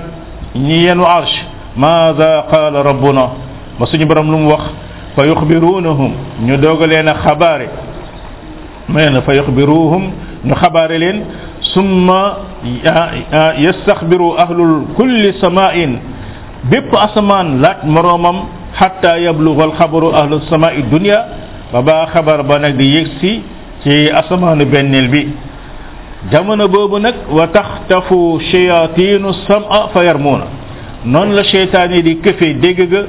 [0.58, 1.34] ñi yenu arsh
[1.78, 3.26] maada qaala rabbuna
[3.80, 4.63] ba suñu borom lu mu wax
[5.15, 6.12] fa yuxbirunahum
[6.46, 7.68] ñu doog leen a xabaare
[8.89, 10.04] nee na fa yuxbiruhum
[10.46, 11.26] ñu xabaare leen
[11.74, 12.38] summa
[13.63, 16.00] yastaxbiru ahlu kulli samaain
[16.70, 18.38] bépp asamaan laaj moroomam
[18.78, 21.20] xatta yabluga alxabaru ahlu samaai dunya
[21.74, 23.42] ba ba xabar ba nag di yëgsi
[23.84, 25.28] ci asamaanu benneel bi
[26.32, 30.46] jamono boobu nag wa taxtafu shayatinu sama fa yarmuuna
[31.06, 33.02] non la seytaan yi di këfe dégg ga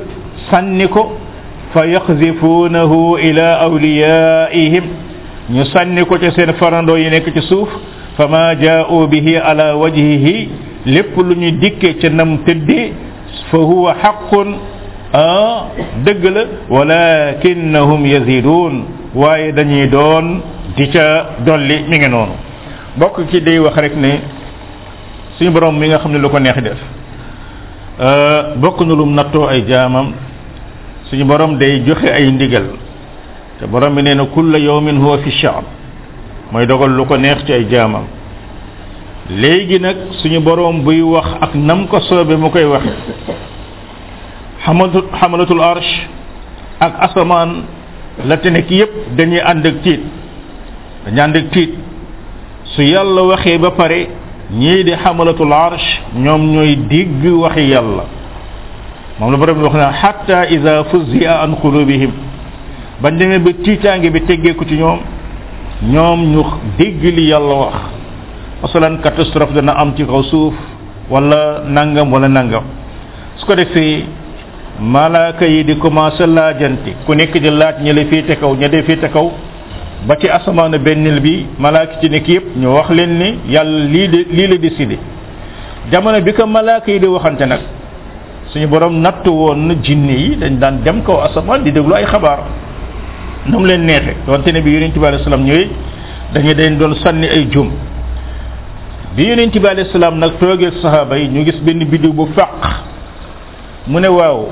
[0.92, 1.16] ko
[1.72, 4.84] fa yaxzifuunahu ila awliyaihim
[5.50, 7.68] ñu sànni ko ca seen farandoo yi nekk ci suuf
[8.16, 10.48] fa ma jaa'u bihi ala wajhihi
[10.84, 12.92] lépp lu ñu dikkee nam tëddee
[13.50, 14.48] fa huwa xaqun
[15.12, 15.66] ah
[16.04, 18.74] dëgg la walakinnahum yazidun
[19.14, 20.40] waaye dañuy doon
[20.76, 22.32] di ca dolli mi ngi noonu
[22.96, 24.20] bokk ci day wax rek ne
[25.36, 26.78] suñu borom mi nga xam ne lu ko neex def
[27.98, 30.12] ah, bokk na lum nattoo ay jaamam
[31.10, 32.66] suñu borom day joxe ay ndigal
[33.58, 35.64] te borom bi nee na kulla yawmin huwa fi sha'n
[36.52, 38.04] mooy dogal lu ko neex ci ay jaamam
[39.28, 42.94] léegi nag suñu borom buy wax ak nam ko soobe mu koy waxe
[44.64, 45.92] xamalatul arsh
[46.80, 47.64] ak asamaan
[48.24, 50.02] la te nekk yépp dañuy ànd ak tiit
[51.06, 51.72] dañuy ànd ak tiit
[52.74, 54.08] su yàlla waxee ba pare
[54.52, 58.04] ñii di xamalatul arsh ñoom ñooy digg waxi yàlla
[59.18, 62.12] moom la borom wax na xatta ida fuzia an qulubihim
[63.00, 65.00] bañ demee ba tiitaange bi teggeeku ci ñoom
[65.92, 66.42] ñoom ñu
[66.76, 67.76] dégg li yàlla wax
[68.62, 70.52] masalan catastrophe dana am ci kaw suuf
[71.08, 72.64] wala nangam wala nangam
[73.36, 74.19] su ko defee
[74.80, 78.82] malaaka yi di commencé laajante ku nekk di laaj ña la féete kaw ña dee
[78.82, 79.30] féete kaw
[80.08, 84.08] ba ci asamaanu bennil bi malaaka ci nekk yépp ñu wax leen ni yàlla lii
[84.08, 84.98] de lii la décidé
[85.92, 87.60] jamono bi ko malaaka yi di waxante nag
[88.50, 92.06] suñu boroom natt woon na jinne yi dañ daan dem kaw asamaan di déglu ay
[92.06, 92.38] xabaar
[93.48, 95.68] nu leen neexe donte ne bi yonent bi alayhi salaam ñëwee
[96.32, 97.70] dañu dañ doon sànni ay jum
[99.14, 102.48] bi yonent bi alayhi salaam nag toogee saxaaba yi ñu gis benn biddiw bu fàq
[103.86, 104.46] mu ne waaw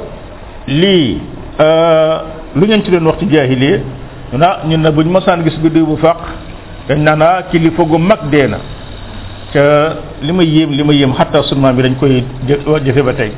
[0.68, 1.16] lii
[1.61, 2.14] euh,
[2.57, 3.76] lu ngeen ci doon wax ci jaahiliya
[4.33, 6.18] ñu na ñun nag buñ mosaan gis biddiw bu faq
[6.88, 8.59] dañ naan ah kilifa gu mag dee na
[9.52, 9.61] ca
[10.22, 12.22] li ma yéem li ma yéem xatta sunmaa bi dañ koy
[12.85, 13.33] jëfe ba tey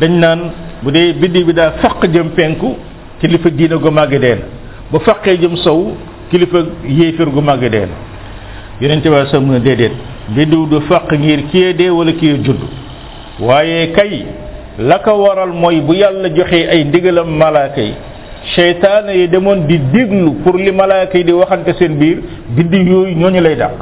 [0.00, 0.40] dañ naan
[0.82, 2.76] bu dee biddiw bi daa faq jëm penku
[3.20, 4.44] kilifa diina gu màgg dee na
[4.90, 5.92] bu faqee jëm sow
[6.30, 7.96] kilifa yéefér gu màgg dee na
[8.80, 9.92] yeneen bi sa mun a déedéet
[10.28, 12.60] biddiw du faq ngir kii dee wala kii judd
[13.40, 14.26] waaye kay
[14.78, 17.94] la ko waral mooy bu yàlla joxee ay ndigalam malaaka yi
[18.54, 22.18] seytaane yi demoon di déglu pour li malaaka yi di waxante seen biir
[22.56, 23.72] biddiw yooyu ñu lay dàq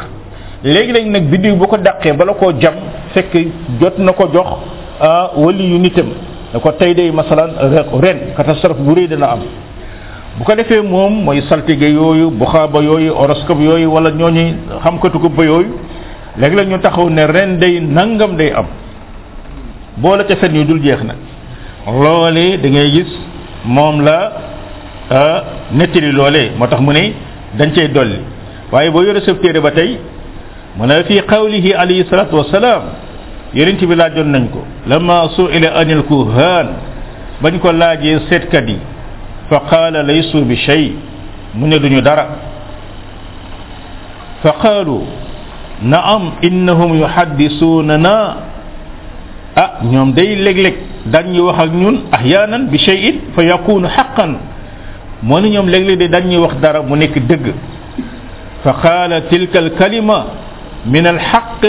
[0.62, 2.74] léegi lañ nag biddiw bu ko dàqee bala ko jam
[3.12, 3.35] fekk
[3.80, 4.46] jot na ko jox
[5.00, 6.11] ah, wali yu nitam
[6.52, 7.50] da ko tey day masalan
[8.00, 9.40] ren catastrophe bu rëy dana am
[10.38, 15.28] bu ko defee moom mooy saltige yooyu buxaaba yooyu horoscope yooyu wala ñuy xamkatu ko
[15.28, 15.74] ba yooyu
[16.38, 18.66] léegi la ñu taxaw ne ren day nangam day am
[19.98, 21.16] boole ca fen yu dul jeex nag
[22.02, 23.11] loolee da ngay gis
[23.64, 24.18] moom la
[25.72, 27.12] nettali loolee moo tax mu ne
[27.59, 28.18] dañ cay dolli
[28.72, 29.98] waaye boo yore sab téere ba tey
[30.76, 32.83] mu ne fi qawlihi alayhi salatu wasalaam
[33.54, 36.66] yonent bi laajoon nañ ko lama suila anil kuhan
[37.42, 38.78] bañ ko laajee seetkat yi
[39.50, 40.92] fa qaala laysu bi shay
[41.54, 42.26] mu ne duñu dara
[44.42, 44.98] fa qaalu
[45.83, 48.37] naam innahum yuhaddisuunana
[49.56, 50.74] ah ñoom day léeg-léeg
[51.06, 54.32] dañuy wax ak ñun ahyaanan bi shay'in fa yakunu haqqan
[55.22, 57.52] moo ne ñoom léeg-léeg de dañuy wax dara mu nekk dëgg
[58.64, 60.26] fa qaala tilka al kalima
[60.86, 61.62] min al haqq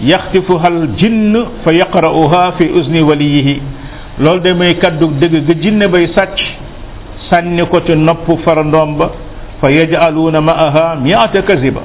[0.00, 3.60] yaxtifuha al jinn fa yaqra'uha fi uzni waliyihi
[4.20, 6.38] loolu de mooy kaddu dëgg ga jinne bay sàcc
[7.28, 9.10] sànni ko ci nopp farandoom ba
[9.60, 11.80] fa yaj'aluuna ma'aha mi'ata kaziba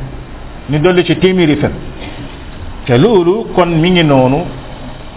[0.70, 1.72] ñu dolli ci téeméeri fen
[2.86, 4.44] te loolu kon mi ngi noonu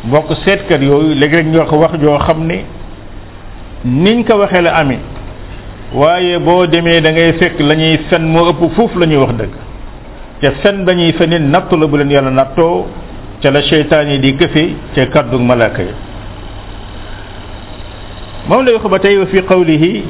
[0.06, 2.62] bokk seetkat yooyu léeg-léeg wax joo xam ne
[3.84, 4.98] niñ ko waxee la amee
[5.94, 9.52] waaye boo demee dangay ngay fekk la ñuy fen moo ëpp foofu la wax dëgg
[10.40, 12.86] te fen ba ñuy fenit nattu la bu leen yàlla nattoo
[13.42, 15.94] ca la seytaan yi di këfe ca kàddu malaaka yi
[18.48, 20.02] moom lay wax ba tey wa fi qawlihi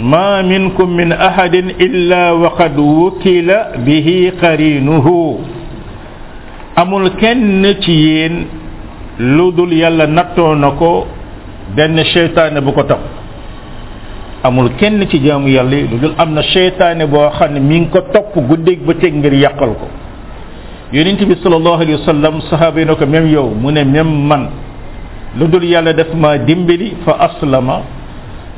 [0.00, 5.38] ma minkum min ahadin illa waqad wukila bihi qarinuhu
[6.76, 8.63] amul kenn ci yéen
[9.18, 11.06] lu dul yàlla nattoo na ko
[11.76, 13.00] benn seytaane bu ko topp
[14.42, 17.78] amul kenn ci jaamu yàlla yi lu dul am na seytaane boo xam ne mi
[17.80, 19.86] ngi ko topp ba bëccëg ngir yàqal ko
[20.92, 24.26] yonent bi sallallahu alayhi wa sallam sahaaba yi na ko même yow mu ne même
[24.26, 24.48] man
[25.38, 27.80] lu dul yàlla def ma dimbali fa aslama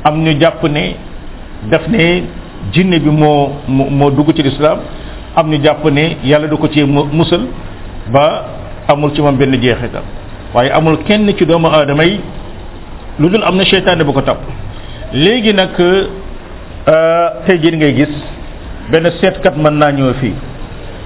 [0.03, 0.95] am ñu jàpp ne
[1.69, 2.23] daf ne
[2.73, 4.79] jinne bi moo moo dugg ci lislaam
[5.35, 7.45] am ñu jàpp ne yàlla du ko ci musal
[8.11, 8.43] ba
[8.87, 10.01] amul ci moom benn jeexital
[10.53, 12.19] waaye amul kenn ci doomu aadama yi
[13.19, 14.39] lu dul am na seytaane bu ko topp
[15.13, 18.13] léegi nag euh, tey jii ngay gis
[18.91, 20.33] benn seetkat mën naa ñëw fii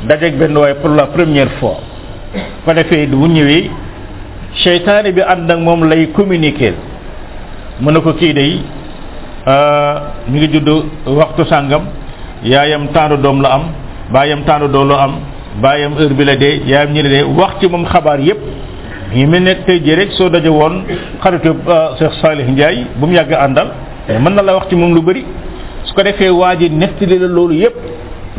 [0.08, 1.77] dajeeg benn waaye pour la première fois
[2.65, 3.69] fa defee bu ñëwee
[4.63, 6.73] seytaane bi ànd ak moom lay communiquer
[7.82, 8.60] mën na ko kii day
[9.47, 9.95] euh,
[10.27, 10.69] mu ngi judd
[11.06, 11.82] waxtu sàngam
[12.43, 13.63] yaayam taanu doom la am
[14.13, 15.13] baayam taanu doom la am
[15.62, 18.41] baayam heure bi la dee yaayam ñi la dee wax ci moom xabaar yépp
[19.13, 20.84] yi mel nekk tey jii rek soo daje woon
[21.24, 23.67] xaritu euh, Cheikh Salih Ndiaye bu mu yàgg àndal
[24.08, 25.26] mën na la wax ci moom lu bëri
[25.84, 27.76] su ko defee waa ji nettali la loolu yépp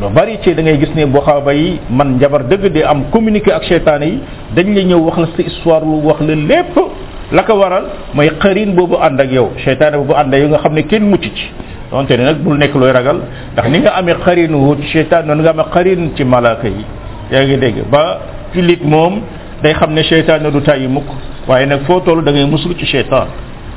[0.00, 3.52] lu bari ci da ngay gis ne boxaaba yi man njabar dëgg de am communiqué
[3.52, 4.20] ak seytaane yi
[4.56, 6.76] dañ la ñëw wax la sa histoire lu wax la lépp
[7.32, 10.58] la ko waral mooy xarin boobu ànd ak yow seytaane boobu ànd ak yow nga
[10.58, 11.50] xam ne kenn mucc ci
[11.90, 13.20] donte ne nag bul nekk looy ragal
[13.52, 16.84] ndax ni nga amee xarin wu seytaan noonu nga amee xarin ci malaaka yi
[17.30, 18.18] yaa ngi dégg ba
[18.54, 19.20] jullit moom
[19.62, 21.04] day xam ne seytaane du tàyyi mukk
[21.48, 23.28] waaye nag foo toll da ngay muslu ci seytaan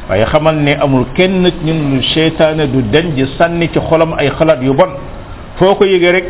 [0.09, 4.59] waaye xamal ne amul kenn ñun seytaane du den di sànni ci xolam ay xalaat
[4.63, 4.89] yu bon
[5.57, 6.25] foo ko yëgee rek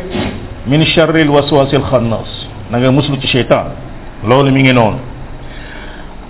[0.66, 2.28] min charril waswasil xannaas
[2.70, 3.68] na nga muslu ci seytaan
[4.28, 4.98] loolu mi ngi noonu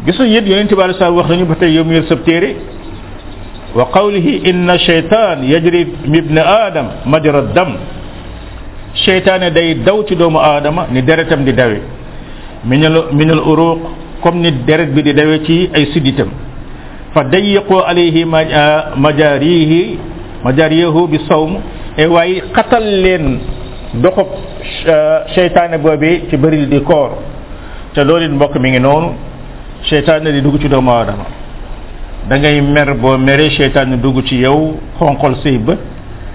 [0.06, 2.54] gis nga yéen yonente bi alei salaam wax nañu ba tey yow mu yor téere
[3.74, 5.80] wa qawlihi inna cheytaan yajri
[6.12, 7.72] ibni aadam majra dam
[8.94, 11.80] cheytaane day daw ci doomu aadama ni deretam di dawe
[12.66, 13.78] minal minal uruq
[14.20, 16.30] comme ni deret bi di dawee ci ay sidditam
[17.14, 19.82] fa dayiqoo alayhi ah, majarihi
[20.42, 21.58] majariyahu bi sawm
[21.96, 23.38] e waaye xatal leen
[24.02, 24.26] doxub
[24.90, 27.10] ah, seytaane boobee ci bëril di koor
[27.94, 29.14] te loolu mbokk mi ngi noonu
[29.88, 31.24] seytaane di dugg ci doomu aadama
[32.28, 35.78] dangay mer boo meree seytaane dugg ci yow xonqol say bët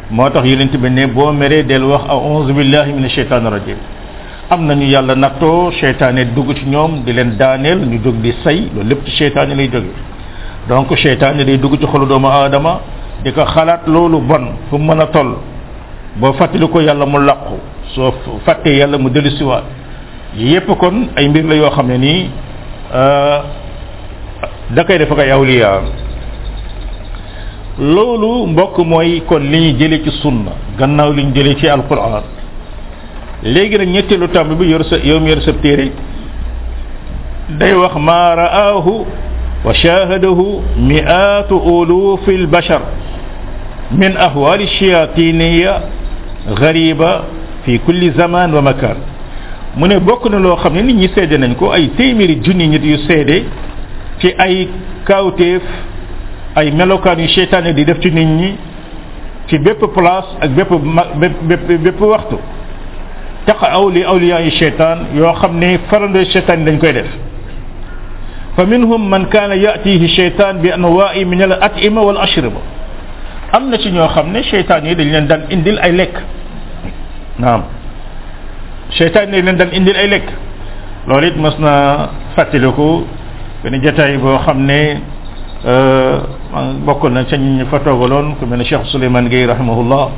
[0.10, 3.78] moo tax yonent bi ne boo meree del wax a auzu billahi min asheytaani rajim
[4.52, 8.68] am nañu yàlla nattoo seytaane dugg ci ñoom di leen daaneel ñu jóg di say
[8.76, 9.86] loolu lépp ci seytaane lay jóge
[10.68, 12.80] donc seytaane day dugg ci xolu doomu aadama
[13.24, 15.36] di ko xalaat loolu bon fu mën a toll
[16.18, 17.54] boo fàttali ko yàlla mu làqu
[17.96, 18.14] soo
[18.46, 19.64] fàttee yàlla mu dellu siwaat
[20.36, 22.30] yépp kon ay mbir la yoo xam ne nii
[22.94, 23.40] euh,
[24.72, 25.62] da koy def ak ay
[27.80, 32.22] loolu mbokk mooy kon li ñu jëlee ci sunna gannaaw li ñu jëlee ci alquran
[33.44, 35.92] léegi nak ñettelu tambi bi yor sa yom yor sa téré
[37.58, 39.04] day wax ma ra'ahu
[39.66, 42.82] wa shahadahu mi'at uluf al bashar
[43.92, 45.74] min ahwal ash-shayatiniyya
[46.56, 47.24] ghariba
[47.66, 48.98] fi kulli zaman wa makan
[49.76, 52.98] mune bokku na lo xamni nit ñi sédé nañ ko ay téeméeri jooni nit yu
[53.08, 53.44] sédé
[54.20, 54.70] ci ay
[55.04, 55.64] kawtef
[56.56, 58.56] ay melokan yu shaytané di def ci nit ñi
[59.48, 60.70] ci bép place ak bép
[61.42, 62.38] bép bép waxtu
[63.46, 67.08] taqaw li awliyaa shaytan yoo xam ne farandoo shaytan dañ koy def
[68.56, 72.60] fa minhum man kaana yaatihi shaytan bi anwaai min al atima wal ashriba
[73.54, 76.16] am na ci ñoo xam ne shaytan yi dañ leen daan indil ay lekk
[77.40, 77.64] naam
[78.92, 80.28] shaytan yi leen daan indil ay lekk
[81.08, 81.74] loolu it mas na
[82.36, 83.06] fàttaliku
[83.64, 85.02] benn jataay boo xam ne
[86.86, 90.10] bokkoon na ca ñu fa toogaloon ku mel ne cheikh souleymane gueye rahimahullah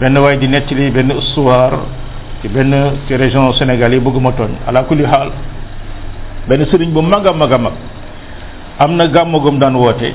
[0.00, 2.04] benn waay di nettali benn ustuwaar
[2.46, 2.74] ci benn
[3.10, 5.30] ci région sénégal yi bëgguma toñ ala kulli hal
[6.48, 7.72] benn sëriñ bu maga maga mag
[8.78, 10.14] am na gàmmagum daan woote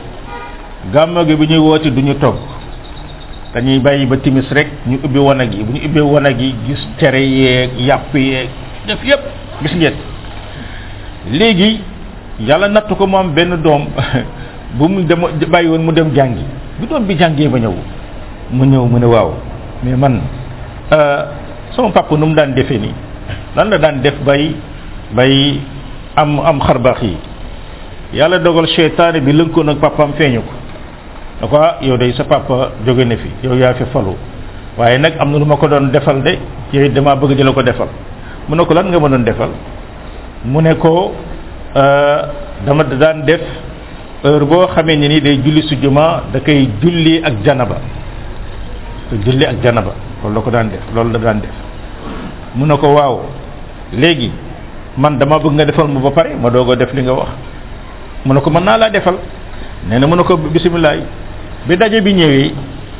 [0.94, 2.36] gàmmagi bi ñuy woote du ñu toog
[3.54, 6.88] dañuy bàyyi ba timis rek ñu ubbi wanag yi bu ñu ubbi wanag yi gis
[6.98, 8.50] tere yeeg yàpp yeeg
[8.88, 9.20] def yépp
[9.63, 9.94] gis ngeen
[11.32, 11.82] léegi
[12.41, 13.56] yàlla natt ko mu am benn
[14.74, 16.46] bu mu dem bàyyi woon mu dem jàngi
[16.80, 17.74] bu doom bi jàngee ba ñëw
[18.52, 19.34] mu ñëw mu ne waaw
[19.84, 20.22] mais man
[21.76, 22.94] sama papa nu mu daan defe nii
[23.56, 24.52] lan la daan def bay
[25.16, 25.60] bay
[26.16, 27.16] am am xarbaax yi
[28.20, 30.54] yàlla dogal seytaane bi lënkoon ak papaam feeñu ko
[31.42, 34.16] da ko ah, yow de sa papa jóge na fi yow yaa fi falu
[34.78, 36.38] waaye nag am na lu ma ko doon defal de
[36.74, 37.88] yooyu damaa bëgg di la ko defal
[38.50, 39.50] mu ne ko lan nga ma doon defal
[40.46, 41.16] mu ne ko
[41.76, 42.22] ah,
[42.68, 43.42] dama daan def
[44.24, 47.78] heure boo xamee ne ni day julli su juma da koy julli ak janaba
[49.24, 51.50] julli ak ba loolu la ko daan def loolu la daan def
[52.56, 53.16] mu ne ko waaw
[53.94, 54.32] léegi
[54.98, 57.30] man dama bëgg nga defal ma ba pare ma doo def li nga wax
[58.26, 59.16] mu ne ko mën naa laa defal
[59.90, 61.00] nee na mu ne ko bisimilaay
[61.68, 62.54] bi daje bi ñëwee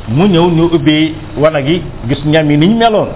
[0.08, 3.08] mu ñëw ñu ubbi wana gi gis ñam yi niñ meloon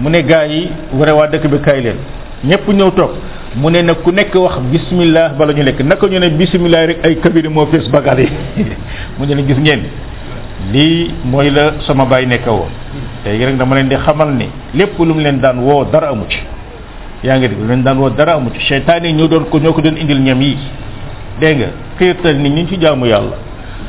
[0.00, 1.96] mu ne yi wure waa dëkk bi kay leen
[2.44, 3.10] ñëpp ñëw toog
[3.56, 7.16] mu ne ku nekk wax bisimilah bala ñu lekk naka ñu ne bisimilah rek ay
[7.20, 8.26] kabine moo fees bagale
[9.18, 9.82] mu ne gis ngeen
[10.72, 12.70] lii mooy la sama baay nekk woon
[13.24, 16.24] te rek dama leen di xamal ni lépp lu mu leen daan woo dara amu
[16.28, 16.38] ci
[17.22, 19.80] yaa ngi dégg leen daan woo dara amu ci seytaan ñoo doon ko ñoo ko
[19.80, 20.56] doon indil ñam yi
[21.40, 21.66] dégg nga
[21.98, 23.36] xiirtal nit ñi ci jaamu yàlla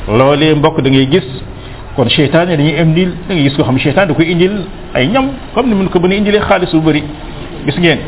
[0.08, 1.28] loolee mbokk da ngay gis
[1.96, 4.62] kon seytaan yi dañuy indil da ngay gis ko xam seytaan da koy indil
[4.94, 7.04] ay ñam comme ni mun ko mën a indilee xaalis bu bëri
[7.66, 8.00] gis ngeen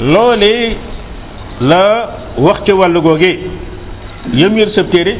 [0.00, 0.76] loolee
[1.60, 3.38] la wax ca wàllu googee
[4.34, 5.16] yëm yër téere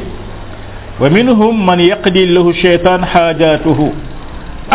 [1.01, 3.79] ومنهم من يقضي له الشيطان حاجاته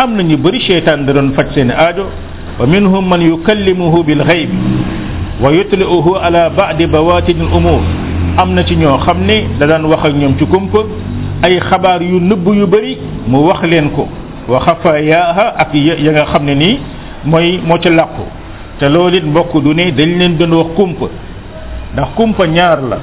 [0.03, 2.05] أم ني بري شيطان درون فتسين آجو
[2.59, 4.49] ومنهم من يكلمه بالغيب
[5.43, 7.81] ويطلعه على بعد بواتن الأمور
[8.41, 10.75] أم ني نيو خمني دان واخ نيوم تي كومب
[11.45, 12.91] اي خبار يو نوب يو بري
[13.29, 14.05] مو واخ لين كو
[14.51, 16.69] وخفا ياها اك ياغا خمني ني
[17.31, 18.25] موي مو لاكو
[18.81, 20.99] تا لوليت بوكو دوني دنج لين دون واخ كومب
[21.95, 22.97] دا كومب نيار لا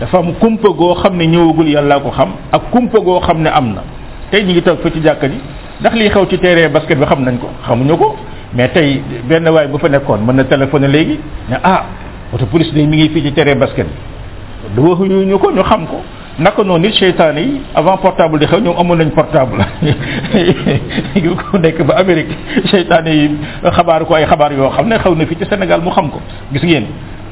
[0.00, 3.50] dafa am kumpa goo xam ne ñëwagul yàllaa ko xam ak kumpa goo xam ne
[3.52, 3.82] am na
[4.30, 5.38] tey ñu ngi toog fa ci jàkka ji
[5.80, 8.16] ndax lii xew ci terrain basket bi xam nañ ko xamuñu ko
[8.54, 11.84] mais tey benn waay bu fa nekkoon mën na téléphoné léegi ne ah
[12.32, 15.62] oto police day mi ngi fii ci terrain basket bi du waxuñu ñu ko ñu
[15.62, 16.00] xam ko
[16.38, 21.58] naka noonu nit seytaane yi avant portable di xew ñoom amoon nañ portable ngi ko
[21.58, 22.32] nekk ba Amérique
[22.70, 23.30] seytaane yi
[23.76, 26.20] xabaar ko ay xabaar yoo xam ne xew na fii ci Sénégal mu xam ko
[26.54, 26.84] gis ngeen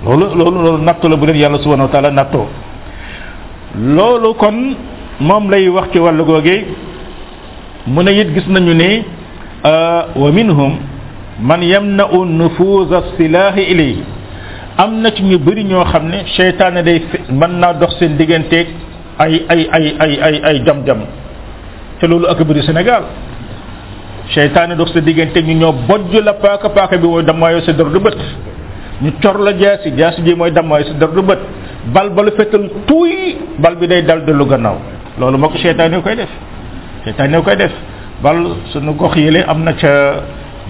[0.04, 2.46] loolu loolu loolu nattu la bu yàlla subhanahu wa taala nattoo
[3.76, 4.56] loolu kon
[5.20, 6.64] moom lay wax ci wàllu googe
[7.86, 9.02] mu ne it gis nañu ni
[9.64, 10.74] euh, wa minhum
[11.40, 14.02] man yamna'u nufuza silaahi ilayhi
[14.78, 18.68] am na ci ñu bari ñoo xam ne seytaane day mën naa dox seen digganteeg
[19.18, 20.98] ay ay ay ay ay ay jam-jam
[22.00, 23.02] te loolu ak bëri Sénégal
[24.34, 27.90] seytaane dox sa digganteeg ñu ñoo bojj la paaka paaka bi wooy dammaayoo sa dër
[27.90, 28.14] du bët
[29.02, 31.38] ñu cor la jaasi jaasi ji mooy dammaay si dar du bët
[31.92, 34.76] bal ba lu fetal tuuy bal bi day dal lu gannaaw
[35.20, 36.28] loolu moo ko seytaane yu koy def
[37.04, 37.70] seytaane yu koy def
[38.22, 38.36] bal
[38.72, 39.90] suñu gox yële am na ca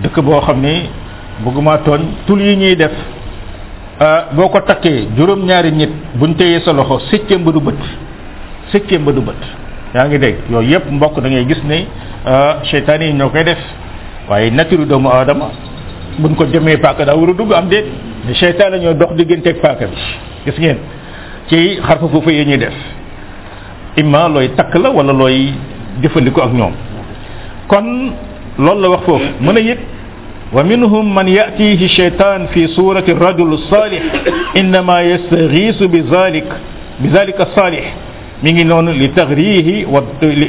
[0.02, 0.88] dëkk boo xam ni
[1.44, 2.92] bëgguma tooñ tul yi ñuy def
[4.00, 7.80] ah, boo ko takkee juróom-ñaari nit buñ téyee sa loxo sëccee mba du bët
[8.72, 9.40] sëccee ba du bët
[9.94, 11.86] yaa ngi dégg yooyu yëpp mbokk da ngay gis ni
[12.26, 13.58] ah, seytaane yi ñoo koy def
[14.28, 15.48] waaye nature doomu aadama
[16.18, 17.84] buñ ko jëmee paaka daa war a dugg am déet
[18.26, 19.96] ne cheytaan la ñoo dox digganteeg paaka bi
[20.46, 20.78] gis ngeen
[21.48, 22.74] ci xarfa foofu yi ñuy def
[23.96, 25.52] imma looy takk la wala looy
[26.02, 26.72] jëfandikoo ak ñoom
[27.66, 28.12] kon
[28.58, 29.78] loolu la wax foofu mën a yëg
[30.52, 34.00] ومنهم من يأتيه الشيطان في صورة الرجل الصالح
[34.56, 36.48] إنما يستغيث بذلك
[37.00, 37.84] بذلك الصالح
[38.42, 39.86] من نون لتغريه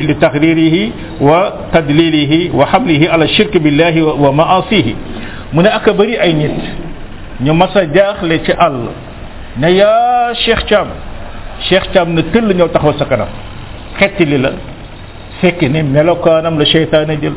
[0.07, 0.89] لتغريره
[1.21, 4.93] وتدليله وحمله shirki billahi wa ma'asihi
[5.53, 6.53] mu ne aka bari ay nit
[7.41, 8.77] ñu mas jaaxle ci àll
[9.57, 10.87] ne yaa Cheikh Thiam
[11.67, 13.27] Cheikh Thiam ne tëll ñëw taxaw sa kanam
[13.99, 14.51] xetti li la
[15.41, 17.33] fekk ne melokaanam la seytaane jël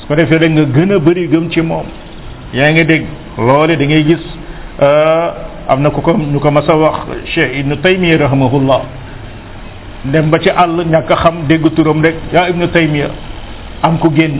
[0.00, 1.84] su ko defee da nga gën a bëri gëm ci moom
[2.52, 3.04] yaa ngi dégg
[3.38, 4.22] loole da ngay gis
[4.80, 5.34] ah,
[5.68, 6.98] am na ko ko ñu ko mas a wax
[7.34, 8.80] Cheikh Ibnu Taymiya rahimahullah
[10.04, 13.10] dem ba ci àll ñàkk a xam dégg turam rek yaa Ibnu Taymiya
[13.82, 14.38] am ku génn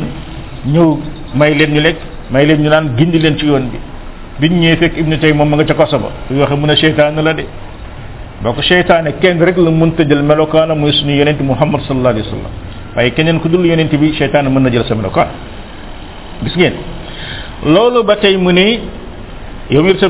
[0.68, 0.98] ñëw
[1.34, 3.78] may leen ñu lekk may leen ñu naan gindi leen ci yoon bi
[4.40, 6.74] biñ ñëwee fekk ibnu tay moom ma nga ca koso ba bu waxe mu ne
[6.74, 7.44] cheytaan la de
[8.42, 12.26] boko cheytaane kenn rek la mën ta jël melokaana muy suñu yonent muhammad sallallahu alayhi
[12.28, 12.50] wasallam
[12.96, 15.28] waaye keneen ku dul yonent bi cheytaane mën na jël sa melokaan
[16.42, 16.72] gis ngeen
[17.66, 18.80] loolu ba tey mu ne
[19.70, 20.08] yow mi sa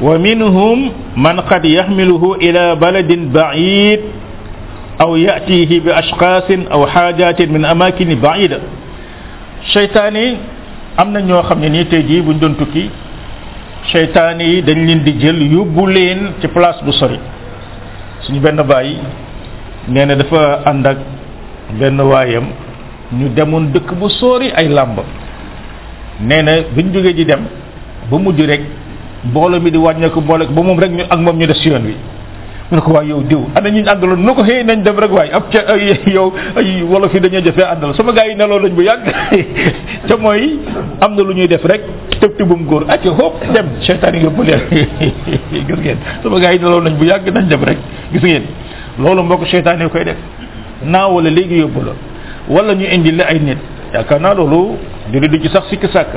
[0.00, 4.00] wa minhum man qad yahmiluhu ila baladin ba'id
[5.00, 8.58] aw ya'tihi bi ashqas aw hajatin min amakin ba'ida
[9.72, 10.26] shaytani
[10.96, 12.90] am na ñoo xam ne nii tey jii buñ doon tukki
[13.92, 17.18] seytaane yi dañ leen di jël yóbbu leen ci place bu sori
[18.22, 18.96] suñu benn bàyyi
[19.88, 20.98] nee na dafa ànd ak
[21.78, 22.44] benn waayam
[23.12, 24.98] ñu demoon dëkk bu soori ay làmb
[26.20, 27.42] nee na biñ jógee ji dem
[28.10, 28.60] ba mujj rek
[29.24, 31.84] mbooloo mi di wàññeeku mboole ba moom rek ñu ak moom ñu def si yoon
[31.84, 31.94] wi
[32.70, 34.96] mu ne ko waay yow diw ana ñu àndaloon mu ne ko xëy nañ dem
[34.96, 38.34] rek waaye ab ca ay yow ay wala fi dañoo jafee àndal sama gars yi
[38.36, 39.04] neloo lañ bu yàgg
[40.06, 40.58] ca mooy
[41.00, 41.82] am na lu ñuy def rek
[42.20, 44.60] tëb tëbum góor acca hop dem seytaan yi yóbbu leen
[45.66, 47.78] gis ngeen sama gars yi neloo nañ bu yàgg nañ dem rek
[48.12, 48.42] gis ngeen
[49.00, 50.16] loolu mbokk seytaan koy def
[50.86, 51.92] naa wala léegi yóbbu la
[52.48, 53.58] wala ñu indi la ay nit
[53.94, 54.76] yaakaar naa loolu
[55.10, 56.14] di du ci sax sikki sàkk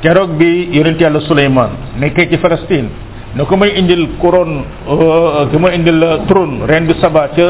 [0.00, 2.88] keroog bi yonent yàlla Suleymaan nekkee ci Palestine
[3.36, 7.40] nako may indil kuron eh, eh, ke may indil eh, trun ren du saba ci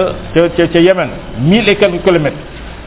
[0.54, 1.10] ci ci yemen
[1.42, 2.38] 1000 km kilomètres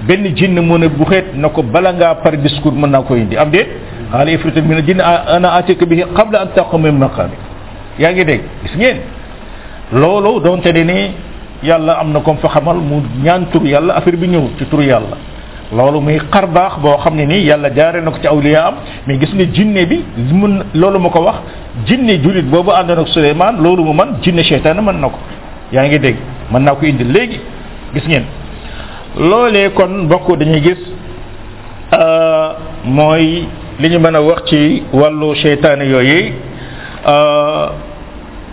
[0.08, 3.52] ben jinn mo ne bu xet nako bala nga par discours man nako indi am
[3.52, 3.68] det
[4.14, 7.30] ala ifrit min jinn ana atik bi qabla an taqum min maqam
[8.00, 8.98] ya ngi deg gis ngeen
[9.92, 11.12] lolo don te ni
[11.64, 15.18] yalla amna kom fa xamal mu ñaan tur yalla affaire bi ñew ci tur yalla
[15.72, 18.76] loolu muy xar baax boo xam ne nii yàlla jaare na ko ci awliya am
[19.08, 21.36] mais gis ni jinne bi mun loolu ma ko wax
[21.86, 25.18] jinne jullit boobu àndoon ak loolu mu man jinne seytaane man na ko
[25.72, 26.18] yaa ngi dégg
[26.52, 27.40] man naa ko indi léegi
[27.94, 28.24] gis ngeen
[29.18, 30.78] loole kon bokk dañuy gis
[31.94, 32.50] euh,
[32.86, 33.48] mooy
[33.80, 36.32] li ñu mën a wax ci wàllu seytaane yooyu
[37.08, 37.68] euh,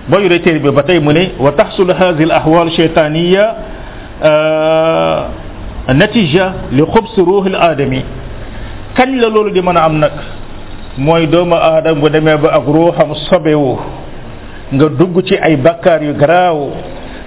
[0.09, 3.55] boo yoree téere bi ba tey mu ne wa taxsul hadihi al ahwal sheytaniya
[4.25, 5.27] euh,
[5.93, 8.03] النتيجة لخبص روح الآدمي
[8.97, 10.16] كان لولو دي من عمناك
[10.99, 13.66] موي دوم آدم ودمي بأغ روح مصبهو
[14.72, 16.59] نغا دوغوشي أي بكار يقراو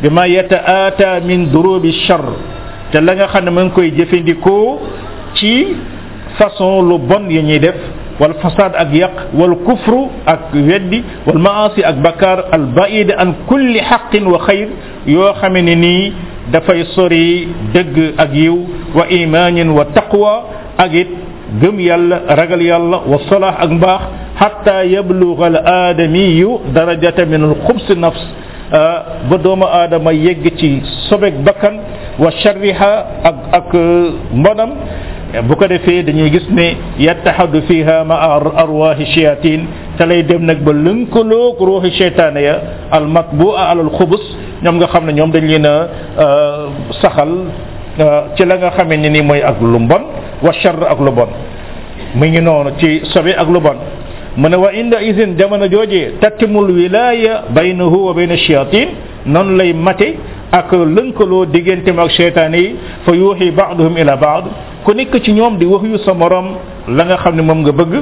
[0.03, 2.25] بما يتآتى من دروب الشر
[2.93, 4.77] تلنغا خان من كوي جفين دي كو
[5.37, 5.75] تي
[6.37, 7.79] فاسون لو بون يني دف
[8.21, 9.93] والفساد أك يق والكفر
[10.33, 14.67] أك يدي والمعاصي أك بكار البعيد عن كل حق وخير
[15.13, 15.97] يو خمينيني
[16.51, 18.57] dafay sori dëgg ak yiw
[18.93, 20.33] wa imanin wa taqwa
[20.77, 21.09] ak it
[21.61, 24.01] gëm yàlla ragal yàlla wa salaax ak mbaax
[24.39, 28.21] xatta yabluga al aadamiyu darajata min al xubsi nafs
[29.29, 31.75] ba doomu aadama yegg ci sobeg bakkan
[32.19, 32.93] wa sharriha
[33.23, 33.69] ak ak
[34.33, 34.71] mbonam
[35.47, 38.15] bu ko defee dañuy gis ne yattaxadu fiha ma
[38.57, 39.65] arwaahi shayatin
[39.97, 42.55] te lay dem nag ba lënkaloog ruuxi sheytaane ya
[42.91, 44.21] al matbua ala al xubus
[44.65, 45.73] ñom nga xamne ñom dañ leena
[46.17, 46.69] euh
[47.01, 47.31] saxal
[48.35, 50.03] ci la nga xamé ni moy ak lu mbon
[50.41, 51.29] wa shar ak lu bon
[52.15, 53.77] mi ngi noonu ci sobe ak lu bon
[54.37, 58.87] mu ne wa inda izin jamana joje tatimul wilaya baynahu wa bayna shayatin
[59.27, 60.07] non lay mate
[60.51, 64.45] ak lënkaloo digënté mak shaytani fa yuhi ba'dhum ila ba'd
[64.83, 66.47] ku nek ci ñom di wax yu sa morom
[66.87, 67.93] la nga xamne mom nga bëgg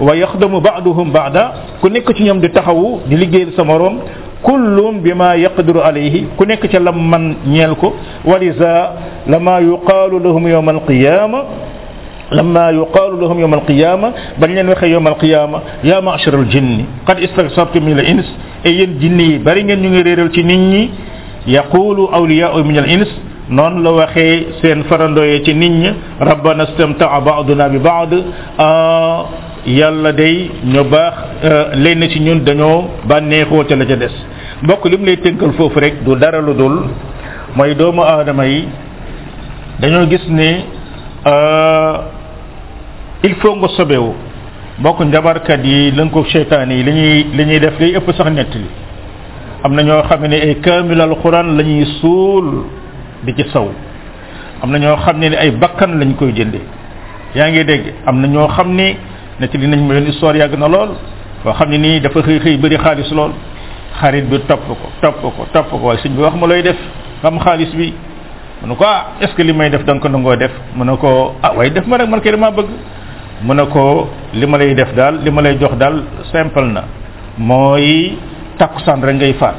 [0.00, 1.44] wa yaxdamu baaduhum baada
[1.80, 3.96] ku nekk ci ñoom di taxawu di liggéeyal sa morom
[4.42, 7.88] كل بما يقدر عليه كنك لمن نيلكو
[8.26, 8.76] ولذا
[9.26, 11.40] لما يقال لهم يوم القيامة
[12.32, 17.92] لما يقال لهم يوم القيامة بل ينوخ يوم القيامة يا معشر الجن قد استغصبت من
[17.98, 18.28] الإنس
[18.66, 20.88] أي الجن بارين ينغرير التنيني
[21.46, 23.10] يقول أولياء من الإنس
[23.50, 28.10] نون لو وخي سين فرندو يتنيني ربنا استمتع بعضنا ببعض
[28.60, 29.24] آه
[29.66, 34.10] yàlla day ñu baax euh, lenn ci ñun dañoo bànneexoo ca la ca des
[34.62, 36.82] mbokk li mu lay tënkal foofu rek du dara lu dul
[37.54, 38.66] mooy doomu aadama yi
[39.78, 40.52] dañoo gis ne
[41.26, 41.92] euh,
[43.22, 44.14] il faut nga sobewu
[44.80, 48.52] mbokk njabarkat yi lëngu seytaane yi li ñuy li ñuy def liy ëpp sax ñett
[48.54, 48.66] li
[49.62, 52.64] am na ñoo xam ne ay kaamil alxuraan la ñuy suul
[53.22, 53.68] di ci saw
[54.60, 56.60] am na ñoo xam ne ay bakkan lañ koy jënde
[57.36, 58.96] yaa ngi dégg am na ñoo xam ne
[59.40, 60.90] ne ci dinañ mën histoire yag na lool
[61.42, 63.32] ko xamni ni dafa xey xey bari xaliss lool
[64.00, 66.76] xarit bi top ko top ko top ko señ bi wax ma lay def
[67.22, 67.92] xam xaliss bi
[68.62, 68.84] munako
[69.20, 72.08] est ce li may def dank nango ah, def munako ah way def ma rek
[72.08, 72.66] man ke dama bëgg
[73.42, 76.84] munako li ma lay def dal li ma lay jox dal simple na
[77.38, 78.12] moy
[78.58, 79.54] takusan rek ngay fa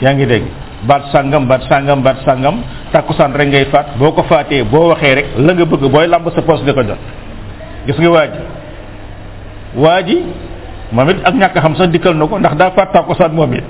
[0.00, 0.42] yaangi deg
[0.86, 2.54] bat sangam bat sangam bat sangam
[2.90, 6.28] takusan rek ngay fat boko faté e, bo waxé rek la nga bëgg boy lamb
[6.34, 6.98] sa poste de ko jot
[7.86, 8.40] gis nga waji
[9.76, 10.18] waa ji
[10.92, 13.64] moom it ak ñàkk xam sax dikkal na ko ndax daa faat tàkkusaan moom it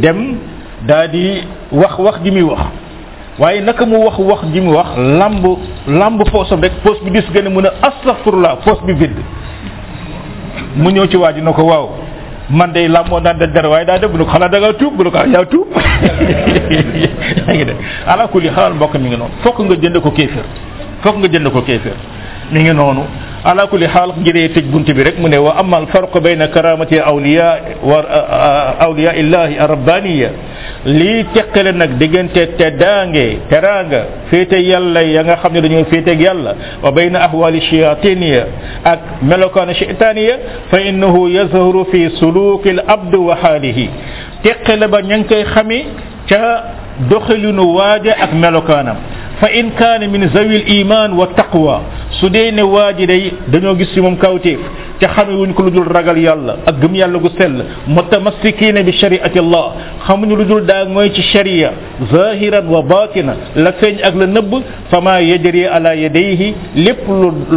[0.00, 0.36] dem
[0.86, 1.40] daa di
[1.72, 2.60] wax wax ji muy wax
[3.38, 4.86] waaye naka mu wax wax ji mu wax
[5.18, 5.46] lamb
[5.88, 9.22] lamb poosam rek poos bi dis gën a mën a astafurlaa poos bi vide
[10.76, 11.88] mu ñëw ci waa ji na ko waaw
[12.50, 14.72] man de làmmoo naan da dara waaye daa def bu ne ko xanaa da ngaa
[14.74, 15.66] tuub bu ne ko ah yaa tuub
[17.46, 17.74] yaa ngi de
[18.06, 20.44] alaa kulli xalaal mbokk mi ngi noonu fokk nga jënd ko kéefër
[21.02, 21.98] foog nga jënd ko kéeféer
[22.52, 23.02] mi ngi noonu
[23.46, 26.98] ala kulli xaal ngiree tëj bunt bi rek mu ne wa ama alfarqu bayna karamati
[26.98, 27.48] awliya
[27.84, 27.98] wa
[28.86, 30.30] awliya illahi arrabbaniya
[30.86, 36.52] lii teqale nag diggante teddaange teraanga féete yàlla ya nga xam ne dañoo féeteeg yàlla
[36.82, 38.42] wa bayna ahwali shayatiniya
[38.92, 40.34] ak melokaana shaytaaniya
[40.70, 43.88] fa innahu yazharu fi suluki al abd wa xaalihi
[44.42, 45.84] teqale ba ña ngi koy xamee
[46.28, 46.42] ca
[47.10, 48.96] دخلون واجا اك ملوكانا
[49.40, 51.80] فان كان من ذوي الايمان والتقوى
[52.20, 54.60] سودين واجي داي دانيو غيس موم كاوتيف
[55.00, 59.66] تي خامي وون كلو جول راغال يالا اك گم يالا گو سل متمسكين بشريعه الله
[60.08, 61.72] خامي لو جول داك موي سي شريعه
[62.12, 64.52] ظاهرا وباطنا لا سين اك لا نب
[64.90, 66.40] فما يجري على يديه
[66.84, 67.00] لب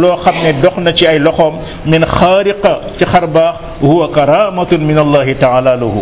[0.00, 1.54] لو خامي دوخنا سي اي لخوم
[1.86, 3.46] من خارقه سي خربا
[3.92, 5.94] هو كرامه من الله تعالى له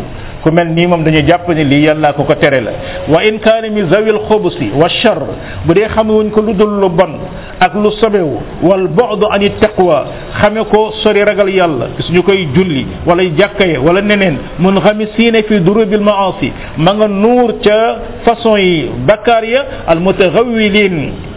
[0.42, 2.70] ku mel ni mom dañu jàpp ni li yalla ko ko tere la
[3.08, 5.18] wa in kana mi zawil xubusi wa char
[5.66, 7.18] bu dee xamewuñ ko luddul lu bon
[7.60, 10.06] ak lu sobewu wal bodu ani taqwa
[10.40, 15.42] xame ko sori ragal yàlla su ñu koy julli wala jakkay wala nenen mun xamisine
[15.42, 21.27] fi durubil maasi ma nga nur ca façon yi bakkaar ya al mutaxawilin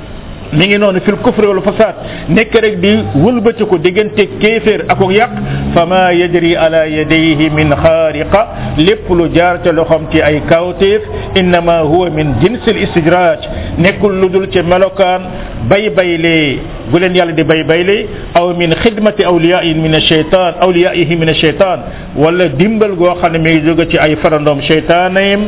[0.54, 2.92] mi ngi noonu fil kufri wal fasaad nekk rek di
[3.24, 5.32] wëlbati ko diggante kéeféer ak ak yàq
[5.74, 8.42] fa ma yajri ala yadayhi min xaariqa
[8.78, 11.02] lépp lu jaar ca loxoom ci ay kawtéef
[11.36, 13.40] innama huwa min jinsil istijraj
[13.78, 15.22] nekkul lu dul ca melokaan
[15.70, 16.60] bay baylee
[16.92, 21.80] bu leen yàlla di bay baylee aw min xidmati awliyaayi min asheytaan awliyaayihi min asheytaan
[22.18, 25.48] wala dimbal goo xam ne mi ngi jóge ci ay farandoom cheytaanayim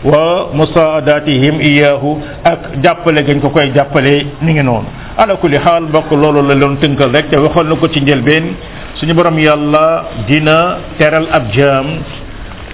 [0.00, 4.88] wa musaadatihim iyaahu ak jàppale gañ ko koy jàppale ni ngi noonu
[5.18, 8.44] ala kulli xaal mbokk loolu la loon tënkal rek te waxoon na ko ci njëlbeen
[8.96, 11.86] suñu borom yàlla dina teral ab jaam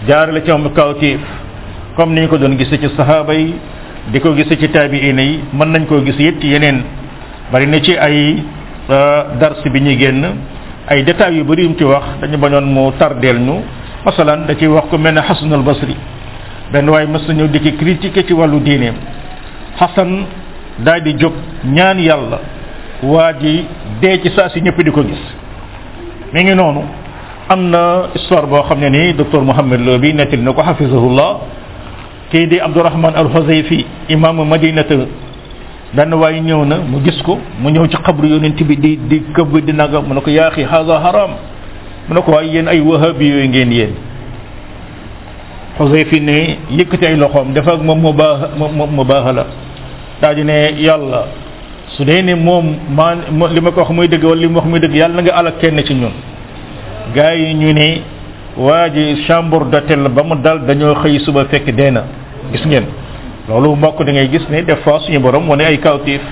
[0.06, 1.18] jaarale ci moom kawtiif
[1.96, 3.52] comme ni ñu ko doon gisee ci saxaaba yi
[4.12, 6.82] di ko gisee ci taabiina yi mën nañ koo gis it yeneen
[7.50, 8.36] bari na ci ay
[8.88, 10.24] euh, dars bi ñuy génn
[10.86, 13.62] ay détails yu bari yu mu ci wax dañu bañoon mu tardeel ñu
[14.04, 15.96] masalan da ciy wax ku mel ne xasanul basri
[16.72, 18.94] benn waaye mës na ñëw di ki critiquer ci wàllu diineem
[19.78, 20.26] xasan
[20.84, 21.32] daal di jóg
[21.76, 22.38] ñaan yàlla
[23.02, 23.64] waa ji
[24.00, 25.22] dee ci saa si ñëpp di ko gis
[26.32, 26.82] mi ngi noonu
[27.48, 27.82] am na
[28.14, 31.36] histoire boo xam ne ni docteur Mouhamed Lo bi nettali na ko xafisahullah
[32.30, 34.96] kii di Abdourahman al-Huzayfi imaamu madinata
[35.94, 39.22] benn waaye ñëw na mu gis ko mu ñëw ci xabru yonent bi di di
[39.32, 41.30] këbb di nanga mu ne ko yaa xi haza haram
[42.08, 43.90] mu ne ko waaye yéen ay wahabi yooyu ngeen
[45.76, 46.38] Xuseyfa ne
[46.78, 49.44] yëkkati ay loxoom dafa ak moom mu baax mu baax la
[50.22, 51.22] daa di ne yàlla
[51.94, 52.64] su dee ne moom
[52.96, 53.14] maa
[53.52, 55.34] li ma ko wax muy dëgg wala li mu wax muy dëgg yàlla na nga
[55.36, 56.12] alak kenn ci ñun
[57.14, 58.00] gars yi ñu ni
[58.56, 62.04] waa ji chambre d'hôtel ba mu dal dañoo xëy suba fekk dee na
[62.52, 62.86] gis ngeen
[63.48, 66.22] loolu mbokk da ngay gis ne def fois suñu borom wane ay kawtiif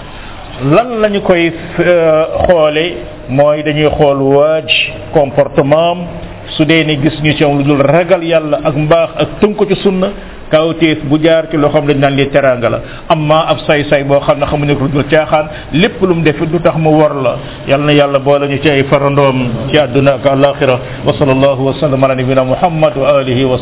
[0.71, 2.97] lan lañu koy euh, xoole
[3.29, 4.73] mooy dañuy xool waaj
[5.13, 6.09] comportement
[6.51, 9.75] su dee ni gis ñu ci lu dul ragal yàlla ak mbaax ak tënku ci
[9.83, 10.09] sunna
[10.51, 12.79] kawteef bu jaar ci loxoom lañ naan li teraanga la
[13.09, 16.41] amma ab say-say boo xam ne xamu ne ko dul caaxaan lépp lu mu def
[16.41, 17.37] du tax mu war la
[17.67, 21.75] yal na yàlla boole ñu ci ay farandoom ci àdduna ak alaxira wa sallallahu wa
[21.81, 23.59] sallam ala nabina muhammad wa alihi waaw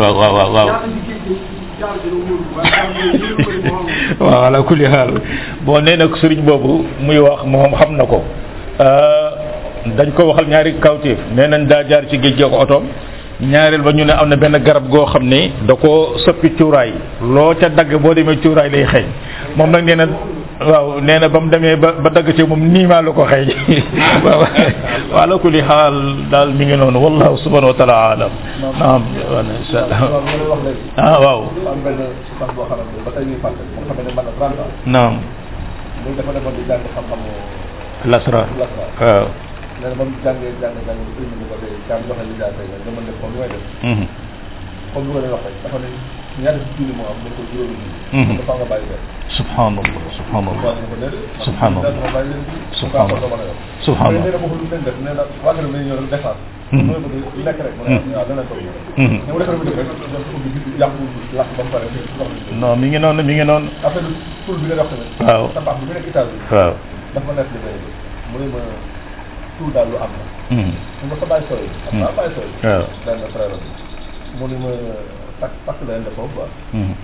[0.00, 0.68] waaw waaw waaw
[4.20, 5.14] waaw ala kulli haal
[5.64, 5.84] bon
[6.44, 8.22] boobu muy wax moom xam na ko
[8.80, 9.43] euh,
[9.92, 12.84] dañ ko waxal ñaari kawtéef nee nañ daa jaar ci géej ko otoom
[13.40, 16.92] ñaareel ba ñu ne am na benn garab goo xam ni da koo soppi cuuraay
[17.20, 19.04] loo ca dagg boo demee cuuraay lay xeeñ
[19.56, 20.08] moom nag nee
[20.64, 23.48] waaw nee ba mu demee ba ba dagg ci moom nii maa la ko xeeñ
[24.24, 25.96] waaw ala kulli xaal
[26.30, 28.28] daal mi ngi noonu wallahu subhanahu wa
[28.80, 31.38] naam insha allah
[38.24, 39.28] waaw
[39.84, 42.34] nee na ba mu jàngee jàng jàng bi indi bu ko dee jàng doxal li
[42.40, 44.04] daal tey nga mën def comme li may def mhm.
[44.92, 45.88] comme li ma leen wax rek dafa ne
[46.42, 48.36] ñaari julli moo am ko juróomi julli mhm.
[48.40, 49.02] dafa nga bàyyi benn
[49.38, 49.84] subhanallah
[50.18, 50.72] subhanallah
[51.46, 51.92] subhanallah
[52.80, 53.52] subhanallah
[53.86, 56.36] subhanallah nee na boobu lu leen def nee na waa kër nañu ñëw defar
[56.86, 58.02] mooy bëgg lekk rek mu mhm.
[58.08, 59.88] ne waaw dana ko mu defar bi def rek
[60.80, 61.02] yàqu
[61.38, 61.86] lakk ba mu pare
[62.60, 64.08] non mi ngi noonu mi ngi noonu affaire
[64.46, 66.72] pour bi nga wax tamit waaw sa baax bi nga nekk étage bi waaw
[67.14, 67.76] dafa nekk li
[68.32, 68.62] mu ne ma
[69.58, 70.24] tout daal lu am la.
[70.50, 70.72] Hmm.
[70.98, 71.66] xam nga sa bàyyi sooy.
[71.66, 71.70] Hmm.
[71.84, 72.48] xam naa bàyyi sooy.
[72.66, 73.56] waaw benn frère bi
[74.38, 74.70] mu ne ma
[75.40, 76.40] takk takk leen de foofu
[76.74, 76.92] hmm.
[76.92, 76.94] eh,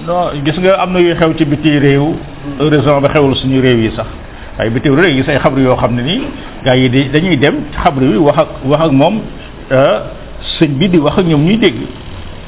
[0.07, 2.15] non gis nga am na yuy xew ci biti réew.
[2.57, 4.07] heureusement ba xewul suñu réew yi sax
[4.59, 6.21] waaye bi teew réew yi say xabru yoo xam ne nii
[6.65, 9.21] gars yi dañuy dem xabru yi wax ak wax ak moom
[9.73, 9.99] euh,
[10.59, 11.75] sëñ bi di wax ak ñoom ñuy dégg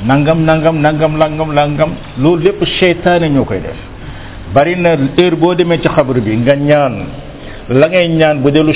[0.07, 3.77] nangam nangam nangam nangam nangam loolu lépp seytaane ñoo koy def
[4.55, 6.95] bari na heure boo demee ci xabru bi nga ñaan
[7.69, 8.73] la ngay ñaan bu dee lu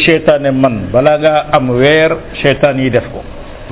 [0.52, 2.10] man balaa ngaa am weer
[2.42, 3.20] seytaan yi def ko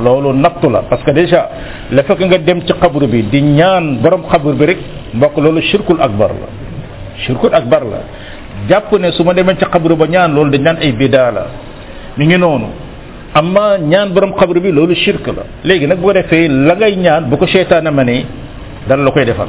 [0.03, 1.49] loolu nattu la parce que déjà
[1.93, 4.79] le fait nga dem ci xabru bi di ñaan borom xabru bi rek
[5.15, 6.49] mbokk loolu shirkul akbar la
[7.53, 7.99] ak bar la
[8.69, 11.47] jàpp ne su ma demee ca xabru ba ñaan loolu dañ naan ay bidaa la
[12.17, 12.67] mi ngi noonu
[13.35, 17.29] amma ñaan borom xabru bi loolu shirk la léegi nag boo defee la ngay ñaan
[17.29, 18.25] bu ko seytaane ma ne
[18.89, 19.49] dana la koy defal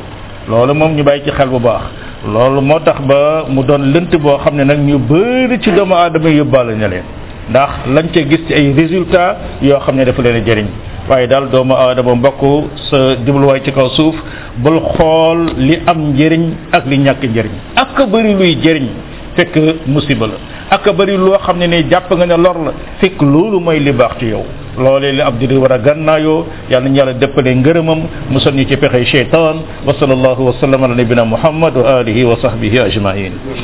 [0.49, 1.81] loolu moom ñu bàyyi ci xel bu baax
[2.27, 5.93] loolu moo tax ba mu doon lënt boo xam ne nag ñu bëri ci doomu
[5.95, 7.03] aadama yóbbaale na leen
[7.49, 10.67] ndax lañ ca gis ci ay résultat yoo xam ne dafa leen jëriñ
[11.09, 12.41] waaye daal doomu aadama mbokk
[12.89, 14.15] sa jubluwaay ci kaw suuf
[14.63, 18.87] bul xool li am njëriñ ak li ñàkk njëriñ ak bëri luy jëriñ
[19.35, 20.37] fekk musiba la
[20.71, 23.91] ak bëri loo xam ne ne jàpp nga ne lor la fekk loolu mooy li
[23.91, 24.43] baax ci yow
[24.79, 25.77] loole li abdi di war a
[26.19, 27.99] ñu yàlla dëppale ngërëmam
[28.31, 32.37] musal ñu ci pexe cheytaan wa sal wa sallam ala nabina muhammad wa alihi wa
[32.39, 33.43] sahbihi ajmain